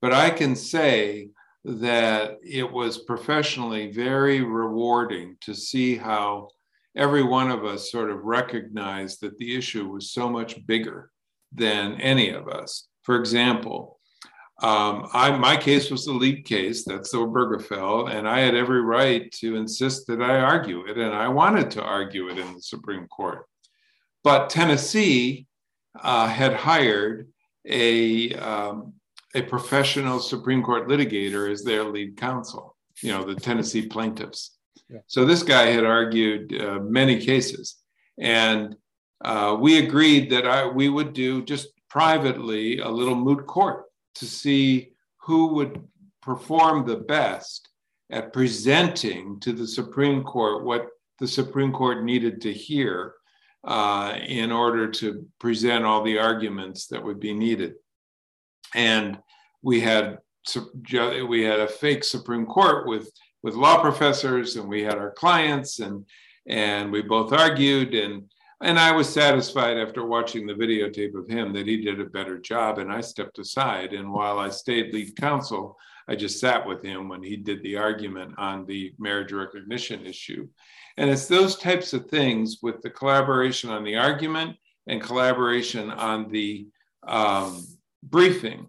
But 0.00 0.12
I 0.12 0.30
can 0.30 0.54
say 0.54 1.30
that 1.64 2.36
it 2.42 2.70
was 2.70 2.98
professionally 2.98 3.90
very 3.90 4.42
rewarding 4.42 5.36
to 5.40 5.54
see 5.54 5.96
how 5.96 6.48
every 6.96 7.22
one 7.22 7.50
of 7.50 7.64
us 7.64 7.90
sort 7.90 8.10
of 8.10 8.24
recognized 8.24 9.20
that 9.22 9.36
the 9.38 9.56
issue 9.56 9.88
was 9.88 10.12
so 10.12 10.28
much 10.28 10.64
bigger 10.66 11.10
than 11.52 12.00
any 12.00 12.30
of 12.30 12.48
us. 12.48 12.88
For 13.02 13.16
example, 13.16 13.98
um, 14.62 15.08
I, 15.12 15.36
my 15.36 15.56
case 15.56 15.90
was 15.90 16.04
the 16.04 16.12
lead 16.12 16.44
case, 16.44 16.84
that's 16.84 17.12
the 17.12 17.18
Obergefell, 17.18 18.10
and 18.12 18.28
I 18.28 18.40
had 18.40 18.54
every 18.56 18.82
right 18.82 19.30
to 19.40 19.56
insist 19.56 20.06
that 20.08 20.20
I 20.20 20.40
argue 20.40 20.86
it, 20.86 20.98
and 20.98 21.14
I 21.14 21.28
wanted 21.28 21.70
to 21.72 21.82
argue 21.82 22.28
it 22.28 22.38
in 22.38 22.54
the 22.54 22.62
Supreme 22.62 23.06
Court. 23.06 23.46
But 24.28 24.50
Tennessee 24.50 25.46
uh, 25.98 26.28
had 26.28 26.52
hired 26.52 27.28
a, 27.66 28.34
um, 28.34 28.92
a 29.34 29.40
professional 29.40 30.18
Supreme 30.20 30.62
Court 30.62 30.86
litigator 30.86 31.50
as 31.50 31.64
their 31.64 31.82
lead 31.82 32.18
counsel, 32.18 32.76
you 33.02 33.10
know, 33.10 33.24
the 33.24 33.34
Tennessee 33.34 33.86
plaintiffs. 33.86 34.58
Yeah. 34.90 34.98
So 35.06 35.24
this 35.24 35.42
guy 35.42 35.68
had 35.68 35.86
argued 35.86 36.60
uh, 36.60 36.80
many 36.80 37.24
cases. 37.24 37.76
And 38.18 38.76
uh, 39.24 39.56
we 39.58 39.78
agreed 39.78 40.28
that 40.32 40.46
I, 40.46 40.66
we 40.66 40.90
would 40.90 41.14
do 41.14 41.42
just 41.42 41.68
privately 41.88 42.80
a 42.80 42.88
little 42.90 43.14
moot 43.14 43.46
court 43.46 43.84
to 44.16 44.26
see 44.26 44.92
who 45.22 45.54
would 45.54 45.82
perform 46.20 46.86
the 46.86 46.96
best 46.96 47.70
at 48.10 48.34
presenting 48.34 49.40
to 49.40 49.54
the 49.54 49.66
Supreme 49.66 50.22
Court 50.22 50.64
what 50.64 50.88
the 51.18 51.26
Supreme 51.26 51.72
Court 51.72 52.04
needed 52.04 52.42
to 52.42 52.52
hear 52.52 53.14
uh, 53.64 54.16
in 54.26 54.52
order 54.52 54.88
to 54.88 55.26
present 55.38 55.84
all 55.84 56.02
the 56.02 56.18
arguments 56.18 56.86
that 56.86 57.02
would 57.02 57.20
be 57.20 57.34
needed. 57.34 57.74
And 58.74 59.18
we 59.62 59.80
had 59.80 60.18
we 61.28 61.42
had 61.42 61.60
a 61.60 61.68
fake 61.68 62.04
Supreme 62.04 62.46
Court 62.46 62.86
with 62.86 63.10
with 63.42 63.54
law 63.54 63.80
professors, 63.80 64.56
and 64.56 64.68
we 64.68 64.82
had 64.82 64.96
our 64.96 65.12
clients, 65.12 65.80
and 65.80 66.04
and 66.48 66.90
we 66.90 67.02
both 67.02 67.32
argued, 67.32 67.94
and 67.94 68.24
and 68.62 68.78
I 68.78 68.92
was 68.92 69.08
satisfied 69.08 69.76
after 69.76 70.04
watching 70.04 70.46
the 70.46 70.54
videotape 70.54 71.14
of 71.14 71.28
him 71.28 71.52
that 71.52 71.66
he 71.66 71.82
did 71.82 72.00
a 72.00 72.06
better 72.06 72.38
job, 72.38 72.78
and 72.78 72.92
I 72.92 73.00
stepped 73.00 73.38
aside. 73.38 73.92
And 73.92 74.12
while 74.12 74.38
I 74.38 74.48
stayed 74.48 74.92
lead 74.92 75.16
counsel, 75.16 75.76
I 76.08 76.16
just 76.16 76.40
sat 76.40 76.66
with 76.66 76.82
him 76.82 77.08
when 77.08 77.22
he 77.22 77.36
did 77.36 77.62
the 77.62 77.76
argument 77.76 78.34
on 78.38 78.66
the 78.66 78.92
marriage 78.98 79.32
recognition 79.32 80.06
issue. 80.06 80.48
And 80.98 81.08
it's 81.08 81.28
those 81.28 81.54
types 81.54 81.92
of 81.92 82.06
things 82.06 82.58
with 82.60 82.82
the 82.82 82.90
collaboration 82.90 83.70
on 83.70 83.84
the 83.84 83.94
argument 83.94 84.56
and 84.88 85.00
collaboration 85.00 85.92
on 85.92 86.28
the 86.28 86.66
um, 87.06 87.64
briefing 88.02 88.66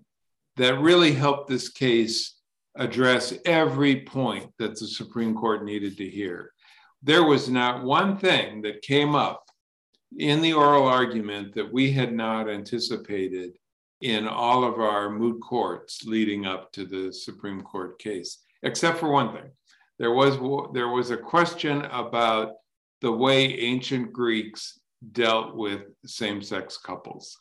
that 0.55 0.79
really 0.79 1.11
helped 1.11 1.49
this 1.49 1.69
case 1.69 2.35
address 2.75 3.33
every 3.45 4.01
point 4.01 4.51
that 4.59 4.79
the 4.79 4.85
Supreme 4.85 5.33
Court 5.33 5.65
needed 5.65 5.97
to 5.97 6.07
hear. 6.07 6.51
There 7.01 7.23
was 7.23 7.49
not 7.49 7.83
one 7.83 8.15
thing 8.15 8.61
that 8.61 8.83
came 8.83 9.15
up 9.15 9.43
in 10.15 10.39
the 10.41 10.53
oral 10.53 10.87
argument 10.87 11.55
that 11.55 11.73
we 11.73 11.91
had 11.91 12.13
not 12.13 12.47
anticipated 12.47 13.53
in 14.01 14.27
all 14.27 14.63
of 14.63 14.79
our 14.79 15.09
moot 15.09 15.41
courts 15.41 16.03
leading 16.05 16.45
up 16.45 16.71
to 16.73 16.85
the 16.85 17.11
Supreme 17.11 17.61
Court 17.61 17.97
case, 17.97 18.43
except 18.61 18.99
for 18.99 19.11
one 19.11 19.33
thing 19.33 19.49
there 19.99 20.11
was 20.11 20.37
there 20.73 20.87
was 20.87 21.11
a 21.11 21.17
question 21.17 21.81
about 21.85 22.53
the 23.01 23.11
way 23.11 23.59
ancient 23.59 24.11
Greeks 24.11 24.79
dealt 25.11 25.55
with 25.55 25.81
same-sex 26.05 26.77
couples, 26.77 27.37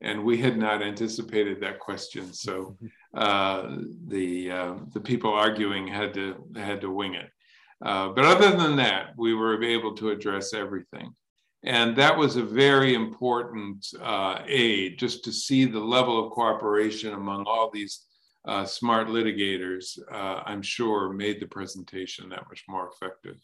and 0.00 0.22
we 0.22 0.38
had 0.38 0.56
not 0.56 0.82
anticipated 0.82 1.60
that 1.60 1.80
question. 1.80 2.32
So 2.32 2.76
uh, 3.16 3.76
the 4.06 4.50
uh, 4.50 4.74
the 4.92 5.00
people 5.00 5.32
arguing 5.32 5.88
had 5.88 6.14
to 6.14 6.44
had 6.54 6.82
to 6.82 6.90
wing 6.90 7.14
it. 7.14 7.30
Uh, 7.84 8.10
but 8.10 8.24
other 8.24 8.56
than 8.56 8.76
that, 8.76 9.14
we 9.16 9.34
were 9.34 9.62
able 9.62 9.94
to 9.96 10.10
address 10.10 10.54
everything. 10.54 11.12
And 11.64 11.96
that 11.96 12.16
was 12.16 12.36
a 12.36 12.42
very 12.42 12.94
important 12.94 13.86
uh, 14.00 14.40
aid 14.46 14.98
just 14.98 15.24
to 15.24 15.32
see 15.32 15.64
the 15.64 15.80
level 15.80 16.24
of 16.24 16.32
cooperation 16.32 17.14
among 17.14 17.44
all 17.46 17.70
these 17.70 18.06
uh, 18.44 18.64
smart 18.64 19.08
litigators, 19.08 19.98
uh, 20.10 20.42
I'm 20.44 20.62
sure, 20.62 21.12
made 21.12 21.40
the 21.40 21.46
presentation 21.46 22.28
that 22.30 22.48
much 22.48 22.64
more 22.68 22.90
effective. 22.92 23.36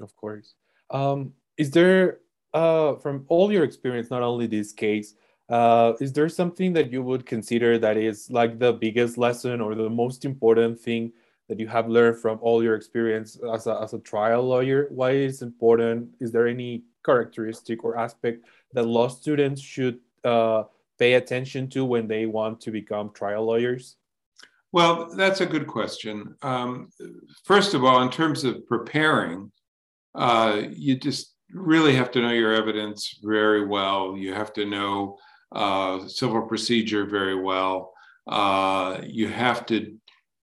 Of 0.00 0.16
course. 0.16 0.54
Um, 0.90 1.32
is 1.58 1.70
there, 1.70 2.20
uh, 2.54 2.94
from 2.96 3.26
all 3.28 3.52
your 3.52 3.64
experience, 3.64 4.10
not 4.10 4.22
only 4.22 4.46
this 4.46 4.72
case, 4.72 5.14
uh, 5.50 5.94
is 6.00 6.12
there 6.12 6.28
something 6.28 6.72
that 6.72 6.92
you 6.92 7.02
would 7.02 7.26
consider 7.26 7.78
that 7.78 7.96
is 7.96 8.30
like 8.30 8.58
the 8.58 8.72
biggest 8.72 9.18
lesson 9.18 9.60
or 9.60 9.74
the 9.74 9.90
most 9.90 10.24
important 10.24 10.80
thing 10.80 11.12
that 11.48 11.58
you 11.58 11.66
have 11.66 11.88
learned 11.88 12.16
from 12.16 12.38
all 12.40 12.62
your 12.62 12.76
experience 12.76 13.36
as 13.52 13.66
a, 13.66 13.80
as 13.82 13.92
a 13.92 13.98
trial 13.98 14.44
lawyer? 14.44 14.86
Why 14.90 15.10
is 15.10 15.42
important? 15.42 16.08
Is 16.20 16.30
there 16.30 16.46
any 16.46 16.84
characteristic 17.04 17.84
or 17.84 17.98
aspect 17.98 18.44
that 18.72 18.84
law 18.84 19.08
students 19.08 19.60
should 19.60 19.98
uh, 20.24 20.64
pay 21.00 21.14
attention 21.14 21.68
to 21.70 21.84
when 21.84 22.06
they 22.06 22.26
want 22.26 22.60
to 22.60 22.70
become 22.70 23.10
trial 23.12 23.46
lawyers? 23.46 23.96
Well, 24.70 25.10
that's 25.16 25.40
a 25.40 25.46
good 25.46 25.66
question. 25.66 26.36
Um, 26.42 26.90
first 27.44 27.74
of 27.74 27.82
all, 27.82 28.02
in 28.02 28.10
terms 28.10 28.44
of 28.44 28.64
preparing, 28.68 29.50
uh, 30.14 30.62
you 30.70 30.96
just 30.96 31.34
really 31.52 31.96
have 31.96 32.12
to 32.12 32.20
know 32.20 32.30
your 32.30 32.54
evidence 32.54 33.18
very 33.22 33.66
well. 33.66 34.16
You 34.16 34.32
have 34.34 34.52
to 34.52 34.64
know 34.64 35.18
uh, 35.50 36.06
civil 36.06 36.42
procedure 36.42 37.06
very 37.06 37.34
well. 37.34 37.92
Uh, 38.28 39.00
you 39.02 39.26
have 39.26 39.66
to 39.66 39.96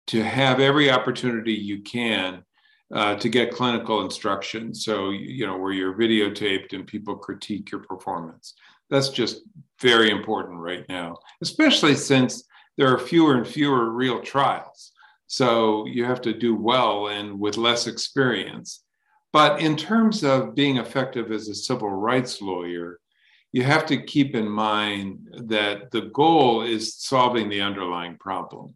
to 0.08 0.22
have 0.22 0.60
every 0.60 0.90
opportunity 0.90 1.52
you 1.52 1.80
can 1.80 2.42
uh, 2.92 3.14
to 3.16 3.28
get 3.28 3.54
clinical 3.54 4.02
instruction. 4.02 4.74
So 4.74 5.10
you 5.10 5.46
know 5.46 5.56
where 5.56 5.72
you're 5.72 5.98
videotaped 5.98 6.72
and 6.74 6.86
people 6.86 7.16
critique 7.16 7.72
your 7.72 7.80
performance. 7.80 8.54
That's 8.92 9.08
just 9.08 9.40
very 9.80 10.10
important 10.10 10.60
right 10.60 10.84
now, 10.86 11.16
especially 11.40 11.94
since 11.94 12.44
there 12.76 12.92
are 12.92 12.98
fewer 12.98 13.38
and 13.38 13.48
fewer 13.48 13.90
real 13.90 14.20
trials. 14.20 14.92
So 15.28 15.86
you 15.86 16.04
have 16.04 16.20
to 16.20 16.34
do 16.34 16.54
well 16.54 17.08
and 17.08 17.40
with 17.40 17.56
less 17.56 17.86
experience. 17.86 18.84
But 19.32 19.62
in 19.62 19.78
terms 19.78 20.22
of 20.24 20.54
being 20.54 20.76
effective 20.76 21.32
as 21.32 21.48
a 21.48 21.54
civil 21.54 21.88
rights 21.88 22.42
lawyer, 22.42 23.00
you 23.52 23.62
have 23.62 23.86
to 23.86 23.96
keep 23.96 24.34
in 24.34 24.46
mind 24.46 25.26
that 25.46 25.90
the 25.90 26.10
goal 26.12 26.60
is 26.60 26.96
solving 26.96 27.48
the 27.48 27.62
underlying 27.62 28.18
problem. 28.18 28.74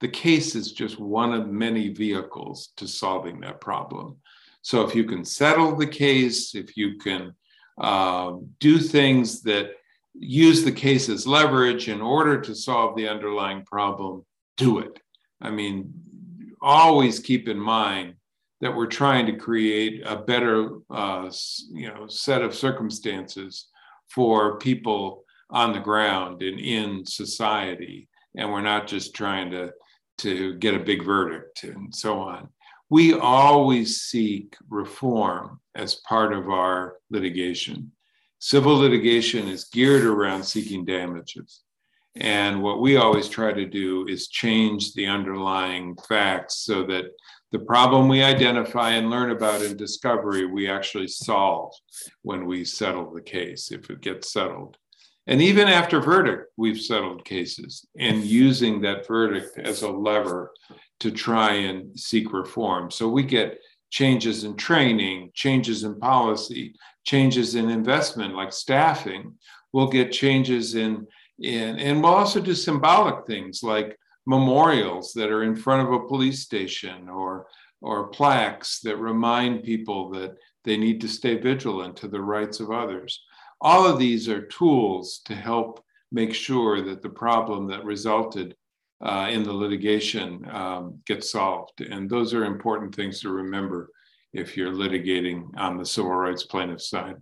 The 0.00 0.08
case 0.08 0.54
is 0.54 0.72
just 0.72 0.98
one 0.98 1.34
of 1.34 1.48
many 1.48 1.90
vehicles 1.90 2.70
to 2.78 2.88
solving 2.88 3.40
that 3.40 3.60
problem. 3.60 4.16
So 4.62 4.86
if 4.86 4.94
you 4.94 5.04
can 5.04 5.22
settle 5.22 5.76
the 5.76 5.86
case, 5.86 6.54
if 6.54 6.78
you 6.78 6.96
can 6.96 7.34
uh, 7.80 8.34
do 8.58 8.78
things 8.78 9.42
that 9.42 9.72
use 10.14 10.64
the 10.64 10.72
case 10.72 11.08
as 11.08 11.26
leverage 11.26 11.88
in 11.88 12.00
order 12.00 12.40
to 12.40 12.54
solve 12.54 12.94
the 12.94 13.08
underlying 13.08 13.64
problem, 13.64 14.24
do 14.56 14.78
it. 14.78 15.00
I 15.40 15.50
mean, 15.50 15.92
always 16.60 17.20
keep 17.20 17.48
in 17.48 17.58
mind 17.58 18.14
that 18.60 18.76
we're 18.76 18.86
trying 18.86 19.26
to 19.26 19.36
create 19.36 20.02
a 20.04 20.16
better 20.16 20.78
uh, 20.90 21.30
you 21.72 21.88
know 21.88 22.06
set 22.06 22.42
of 22.42 22.54
circumstances 22.54 23.68
for 24.08 24.58
people 24.58 25.24
on 25.50 25.72
the 25.72 25.80
ground 25.80 26.42
and 26.42 26.60
in 26.60 27.04
society 27.04 28.08
and 28.36 28.50
we're 28.52 28.60
not 28.60 28.86
just 28.86 29.14
trying 29.14 29.50
to 29.50 29.72
to 30.18 30.54
get 30.56 30.74
a 30.74 30.78
big 30.78 31.04
verdict 31.04 31.64
and 31.64 31.94
so 31.94 32.18
on 32.18 32.48
we 32.90 33.14
always 33.14 34.00
seek 34.02 34.56
reform 34.68 35.60
as 35.74 35.94
part 35.94 36.32
of 36.32 36.50
our 36.50 36.96
litigation 37.10 37.90
civil 38.38 38.76
litigation 38.76 39.48
is 39.48 39.64
geared 39.64 40.04
around 40.04 40.42
seeking 40.42 40.84
damages 40.84 41.62
and 42.16 42.60
what 42.62 42.80
we 42.80 42.96
always 42.96 43.28
try 43.28 43.52
to 43.52 43.66
do 43.66 44.06
is 44.08 44.28
change 44.28 44.94
the 44.94 45.06
underlying 45.06 45.96
facts 46.08 46.56
so 46.56 46.84
that 46.86 47.04
the 47.52 47.60
problem 47.60 48.08
we 48.08 48.22
identify 48.22 48.90
and 48.90 49.10
learn 49.10 49.30
about 49.30 49.62
in 49.62 49.76
discovery, 49.76 50.46
we 50.46 50.68
actually 50.68 51.08
solve 51.08 51.72
when 52.22 52.46
we 52.46 52.64
settle 52.64 53.12
the 53.12 53.20
case, 53.20 53.72
if 53.72 53.90
it 53.90 54.00
gets 54.00 54.32
settled. 54.32 54.76
And 55.26 55.40
even 55.42 55.68
after 55.68 56.00
verdict, 56.00 56.52
we've 56.56 56.80
settled 56.80 57.24
cases 57.24 57.86
and 57.98 58.24
using 58.24 58.80
that 58.80 59.06
verdict 59.06 59.58
as 59.58 59.82
a 59.82 59.90
lever 59.90 60.52
to 61.00 61.10
try 61.10 61.52
and 61.52 61.98
seek 61.98 62.32
reform. 62.32 62.90
So 62.90 63.08
we 63.08 63.22
get 63.22 63.60
changes 63.90 64.44
in 64.44 64.56
training, 64.56 65.30
changes 65.34 65.84
in 65.84 65.98
policy, 65.98 66.74
changes 67.04 67.54
in 67.54 67.70
investment, 67.70 68.34
like 68.34 68.52
staffing. 68.52 69.34
We'll 69.72 69.88
get 69.88 70.12
changes 70.12 70.74
in, 70.74 71.06
in 71.38 71.78
and 71.78 72.02
we'll 72.02 72.14
also 72.14 72.40
do 72.40 72.54
symbolic 72.54 73.26
things 73.26 73.62
like 73.62 73.98
memorials 74.26 75.12
that 75.14 75.30
are 75.30 75.42
in 75.42 75.56
front 75.56 75.86
of 75.86 75.92
a 75.92 76.06
police 76.06 76.40
station 76.40 77.08
or 77.08 77.46
or 77.82 78.08
plaques 78.08 78.80
that 78.80 78.96
remind 78.96 79.64
people 79.64 80.10
that 80.10 80.36
they 80.64 80.76
need 80.76 81.00
to 81.00 81.08
stay 81.08 81.36
vigilant 81.36 81.96
to 81.96 82.08
the 82.08 82.20
rights 82.20 82.60
of 82.60 82.70
others. 82.70 83.24
All 83.60 83.86
of 83.86 83.98
these 83.98 84.28
are 84.28 84.46
tools 84.46 85.20
to 85.26 85.34
help 85.34 85.84
make 86.12 86.34
sure 86.34 86.82
that 86.82 87.02
the 87.02 87.10
problem 87.10 87.68
that 87.68 87.84
resulted 87.84 88.56
uh, 89.02 89.28
in 89.30 89.42
the 89.42 89.52
litigation 89.52 90.46
um, 90.50 91.00
gets 91.06 91.30
solved. 91.30 91.80
And 91.80 92.08
those 92.08 92.34
are 92.34 92.44
important 92.44 92.94
things 92.94 93.20
to 93.20 93.30
remember 93.30 93.90
if 94.32 94.56
you're 94.56 94.72
litigating 94.72 95.50
on 95.56 95.76
the 95.76 95.86
civil 95.86 96.12
rights 96.12 96.44
plaintiff 96.44 96.82
side. 96.82 97.16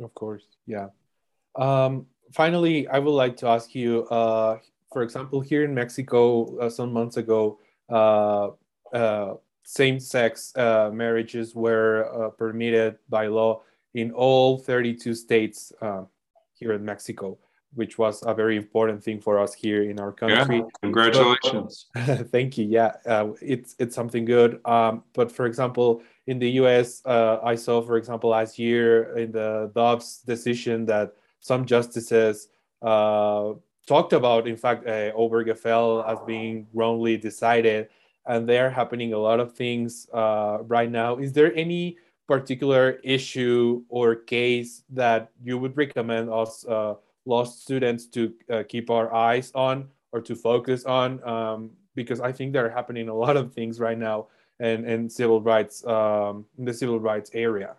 Of 0.00 0.14
course, 0.14 0.44
yeah. 0.66 0.88
Um, 1.54 2.06
finally, 2.32 2.86
I 2.88 2.98
would 2.98 3.10
like 3.10 3.36
to 3.38 3.48
ask 3.48 3.74
you 3.74 4.04
uh, 4.08 4.58
for 4.96 5.02
example, 5.02 5.42
here 5.42 5.62
in 5.62 5.74
Mexico, 5.74 6.56
uh, 6.58 6.70
some 6.70 6.90
months 6.90 7.18
ago, 7.18 7.58
uh, 7.90 8.48
uh, 8.94 9.34
same-sex 9.62 10.56
uh, 10.56 10.90
marriages 10.90 11.54
were 11.54 12.32
permitted 12.38 12.96
by 13.08 13.26
law 13.26 13.60
in 13.96 14.12
all 14.12 14.58
32 14.58 15.14
states 15.14 15.72
uh, 15.80 16.02
here 16.52 16.74
in 16.74 16.84
Mexico, 16.84 17.38
which 17.74 17.96
was 17.96 18.22
a 18.26 18.34
very 18.34 18.56
important 18.56 19.02
thing 19.02 19.20
for 19.20 19.38
us 19.38 19.54
here 19.54 19.90
in 19.90 19.98
our 19.98 20.12
country. 20.12 20.58
Yeah, 20.58 20.64
congratulations! 20.82 21.86
But, 21.94 22.30
thank 22.32 22.58
you. 22.58 22.66
Yeah, 22.66 22.92
it's 23.40 23.74
it's 23.78 23.96
something 23.96 24.26
good. 24.26 24.60
Um, 24.66 25.02
but 25.14 25.32
for 25.32 25.46
example, 25.46 26.02
in 26.26 26.38
the 26.38 26.50
U.S., 26.62 27.02
I 27.06 27.54
saw, 27.54 27.80
for 27.80 27.96
example, 27.96 28.30
last 28.30 28.58
year 28.58 29.16
in 29.16 29.32
the 29.32 29.72
Dobbs 29.74 30.20
decision 30.26 30.84
that 30.86 31.14
some 31.40 31.64
justices 31.64 32.48
talked 32.82 34.12
about, 34.12 34.46
in 34.46 34.56
fact, 34.56 34.86
uh, 34.86 35.12
Obergefell 35.12 36.06
as 36.06 36.18
being 36.26 36.66
wrongly 36.74 37.16
decided, 37.16 37.88
and 38.26 38.46
there 38.46 38.66
are 38.66 38.70
happening 38.70 39.14
a 39.14 39.18
lot 39.18 39.40
of 39.40 39.54
things 39.54 40.06
uh, 40.12 40.58
right 40.62 40.90
now. 40.90 41.16
Is 41.16 41.32
there 41.32 41.54
any 41.54 41.96
particular 42.26 42.98
issue 43.02 43.82
or 43.88 44.14
case 44.14 44.82
that 44.90 45.30
you 45.42 45.58
would 45.58 45.76
recommend 45.76 46.30
us 46.30 46.64
uh, 46.66 46.94
law 47.24 47.44
students 47.44 48.06
to 48.06 48.32
uh, 48.50 48.62
keep 48.68 48.90
our 48.90 49.12
eyes 49.14 49.52
on 49.54 49.88
or 50.12 50.20
to 50.20 50.34
focus 50.34 50.84
on? 50.84 51.22
Um, 51.28 51.70
because 51.94 52.20
I 52.20 52.32
think 52.32 52.52
there 52.52 52.66
are 52.66 52.70
happening 52.70 53.08
a 53.08 53.14
lot 53.14 53.36
of 53.36 53.52
things 53.52 53.80
right 53.80 53.98
now 53.98 54.26
in, 54.60 54.84
in 54.84 55.08
civil 55.08 55.40
rights 55.40 55.84
um, 55.86 56.44
in 56.58 56.64
the 56.64 56.74
civil 56.74 57.00
rights 57.00 57.30
area. 57.34 57.74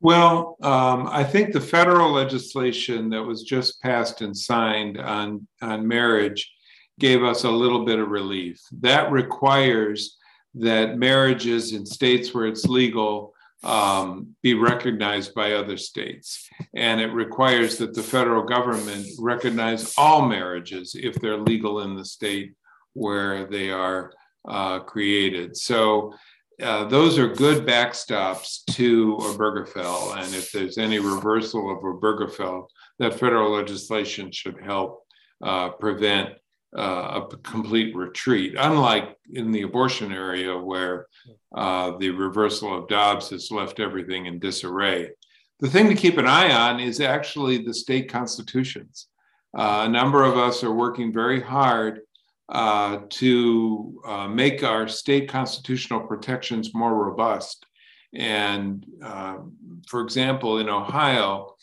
Well, 0.00 0.56
um, 0.60 1.08
I 1.10 1.24
think 1.24 1.52
the 1.52 1.60
federal 1.60 2.12
legislation 2.12 3.08
that 3.10 3.22
was 3.22 3.42
just 3.42 3.80
passed 3.80 4.20
and 4.20 4.36
signed 4.36 4.98
on, 4.98 5.46
on 5.62 5.88
marriage 5.88 6.52
gave 6.98 7.22
us 7.22 7.44
a 7.44 7.50
little 7.50 7.84
bit 7.84 7.98
of 7.98 8.10
relief. 8.10 8.60
That 8.80 9.10
requires 9.10 10.18
that 10.54 10.98
marriages 10.98 11.72
in 11.72 11.84
states 11.84 12.34
where 12.34 12.46
it's 12.46 12.66
legal 12.66 13.33
um, 13.64 14.36
be 14.42 14.54
recognized 14.54 15.34
by 15.34 15.52
other 15.52 15.76
states. 15.76 16.48
And 16.76 17.00
it 17.00 17.12
requires 17.12 17.78
that 17.78 17.94
the 17.94 18.02
federal 18.02 18.42
government 18.44 19.06
recognize 19.18 19.94
all 19.96 20.28
marriages 20.28 20.94
if 20.94 21.14
they're 21.16 21.38
legal 21.38 21.80
in 21.80 21.96
the 21.96 22.04
state 22.04 22.54
where 22.92 23.46
they 23.46 23.70
are 23.70 24.12
uh, 24.46 24.80
created. 24.80 25.56
So 25.56 26.12
uh, 26.62 26.84
those 26.84 27.18
are 27.18 27.28
good 27.28 27.66
backstops 27.66 28.64
to 28.72 29.16
Obergefell. 29.20 30.16
And 30.16 30.34
if 30.34 30.52
there's 30.52 30.78
any 30.78 30.98
reversal 30.98 31.72
of 31.72 31.82
Obergefell, 31.82 32.66
that 32.98 33.18
federal 33.18 33.50
legislation 33.50 34.30
should 34.30 34.60
help 34.62 35.02
uh, 35.42 35.70
prevent 35.70 36.30
uh, 36.76 37.20
a 37.22 37.36
complete 37.38 37.94
retreat, 37.94 38.54
unlike 38.58 39.16
in 39.32 39.52
the 39.52 39.62
abortion 39.62 40.12
area 40.12 40.56
where 40.56 41.06
uh, 41.54 41.96
the 41.98 42.10
reversal 42.10 42.76
of 42.76 42.88
Dobbs 42.88 43.30
has 43.30 43.50
left 43.50 43.80
everything 43.80 44.26
in 44.26 44.38
disarray. 44.38 45.10
The 45.60 45.70
thing 45.70 45.88
to 45.88 45.94
keep 45.94 46.18
an 46.18 46.26
eye 46.26 46.52
on 46.52 46.80
is 46.80 47.00
actually 47.00 47.58
the 47.58 47.74
state 47.74 48.10
constitutions. 48.10 49.06
Uh, 49.56 49.84
a 49.86 49.88
number 49.88 50.24
of 50.24 50.36
us 50.36 50.64
are 50.64 50.74
working 50.74 51.12
very 51.12 51.40
hard 51.40 52.00
uh, 52.48 52.98
to 53.08 54.02
uh, 54.04 54.28
make 54.28 54.64
our 54.64 54.88
state 54.88 55.28
constitutional 55.28 56.00
protections 56.00 56.74
more 56.74 56.94
robust. 56.94 57.64
And 58.14 58.84
uh, 59.02 59.38
for 59.86 60.00
example, 60.00 60.58
in 60.58 60.68
Ohio, 60.68 61.54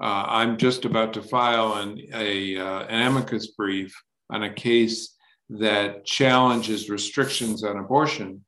uh, 0.00 0.24
I'm 0.28 0.58
just 0.58 0.84
about 0.84 1.14
to 1.14 1.22
file 1.22 1.74
an, 1.74 1.98
a, 2.12 2.56
an 2.56 3.02
amicus 3.08 3.48
brief 3.48 4.00
on 4.30 4.44
a 4.44 4.52
case 4.52 5.16
that 5.50 6.04
challenges 6.04 6.90
restrictions 6.90 7.64
on 7.64 7.78
abortion 7.78 8.44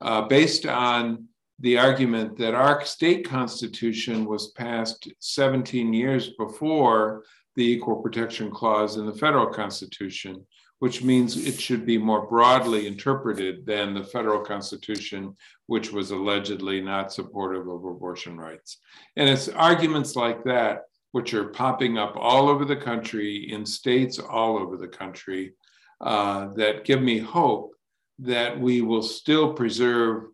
uh, 0.00 0.22
based 0.22 0.66
on 0.66 1.26
the 1.60 1.78
argument 1.78 2.36
that 2.36 2.54
our 2.54 2.84
state 2.84 3.28
constitution 3.28 4.26
was 4.26 4.52
passed 4.52 5.08
17 5.20 5.92
years 5.92 6.30
before 6.38 7.24
the 7.56 7.64
Equal 7.64 7.96
Protection 7.96 8.50
Clause 8.50 8.96
in 8.98 9.06
the 9.06 9.14
federal 9.14 9.46
constitution 9.46 10.44
which 10.78 11.02
means 11.02 11.46
it 11.46 11.58
should 11.58 11.86
be 11.86 11.96
more 11.96 12.26
broadly 12.26 12.86
interpreted 12.86 13.64
than 13.64 13.94
the 13.94 14.04
federal 14.04 14.40
constitution, 14.40 15.34
which 15.66 15.90
was 15.90 16.10
allegedly 16.10 16.80
not 16.80 17.12
supportive 17.12 17.66
of 17.66 17.84
abortion 17.84 18.36
rights. 18.36 18.78
And 19.16 19.28
it's 19.28 19.48
arguments 19.48 20.16
like 20.16 20.44
that, 20.44 20.82
which 21.16 21.32
are 21.32 21.48
popping 21.48 21.96
up 21.96 22.14
all 22.14 22.46
over 22.46 22.66
the 22.66 22.76
country, 22.76 23.50
in 23.50 23.64
states 23.64 24.18
all 24.18 24.58
over 24.58 24.76
the 24.76 24.86
country, 24.86 25.54
uh, 26.02 26.48
that 26.52 26.84
give 26.84 27.00
me 27.00 27.18
hope 27.18 27.72
that 28.18 28.60
we 28.60 28.82
will 28.82 29.02
still 29.02 29.54
preserve 29.54 30.24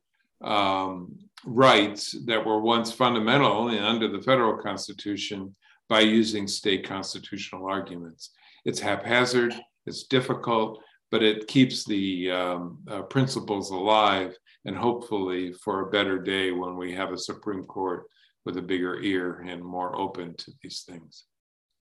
um, 0.43 1.17
rights 1.45 2.17
that 2.27 2.45
were 2.45 2.61
once 2.61 2.91
fundamental 2.91 3.69
under 3.69 4.09
the 4.09 4.21
federal 4.23 4.61
constitution 4.61 5.55
by 5.89 6.01
using 6.01 6.49
state 6.49 6.85
constitutional 6.85 7.65
arguments. 7.69 8.31
It's 8.65 8.81
haphazard, 8.81 9.55
it's 9.87 10.09
difficult, 10.09 10.83
but 11.13 11.23
it 11.23 11.47
keeps 11.47 11.85
the 11.85 12.29
um, 12.33 12.79
uh, 12.91 13.03
principles 13.03 13.71
alive 13.71 14.37
and 14.65 14.77
hopefully 14.77 15.53
for 15.53 15.83
a 15.83 15.91
better 15.93 16.19
day 16.19 16.51
when 16.51 16.77
we 16.77 16.93
have 16.93 17.13
a 17.13 17.19
Supreme 17.31 17.63
Court 17.67 18.03
with 18.45 18.57
a 18.57 18.63
bigger 18.63 19.01
ear 19.01 19.45
and 19.47 19.63
more 19.63 19.97
open 19.99 20.35
to 20.37 20.53
these 20.63 20.85
things. 20.89 21.25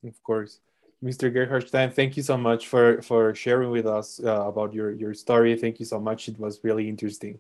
Of 0.07 0.23
course. 0.23 0.61
Mr. 1.03 1.33
Gerhard 1.33 1.67
Stein, 1.67 1.91
thank 1.91 2.17
you 2.17 2.23
so 2.23 2.37
much 2.37 2.69
for, 2.69 3.01
for 3.01 3.35
sharing 3.35 3.71
with 3.71 3.87
us 3.87 4.21
uh, 4.23 4.47
about 4.47 4.75
your, 4.75 4.93
your 4.93 5.15
story. 5.15 5.57
Thank 5.57 5.81
you 5.81 5.87
so 5.87 5.99
much. 5.99 6.29
It 6.29 6.39
was 6.39 6.61
really 6.63 6.89
interesting. 6.89 7.39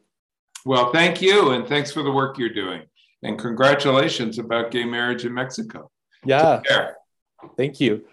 Well, 0.64 0.92
thank 0.92 1.20
you, 1.22 1.50
and 1.50 1.66
thanks 1.66 1.92
for 1.92 2.02
the 2.02 2.10
work 2.10 2.38
you're 2.38 2.54
doing. 2.54 2.82
And 3.22 3.38
congratulations 3.38 4.38
about 4.38 4.70
gay 4.70 4.84
marriage 4.84 5.24
in 5.24 5.34
Mexico. 5.34 5.90
Yeah. 6.24 6.62
Thank 7.56 7.80
you. 7.80 8.04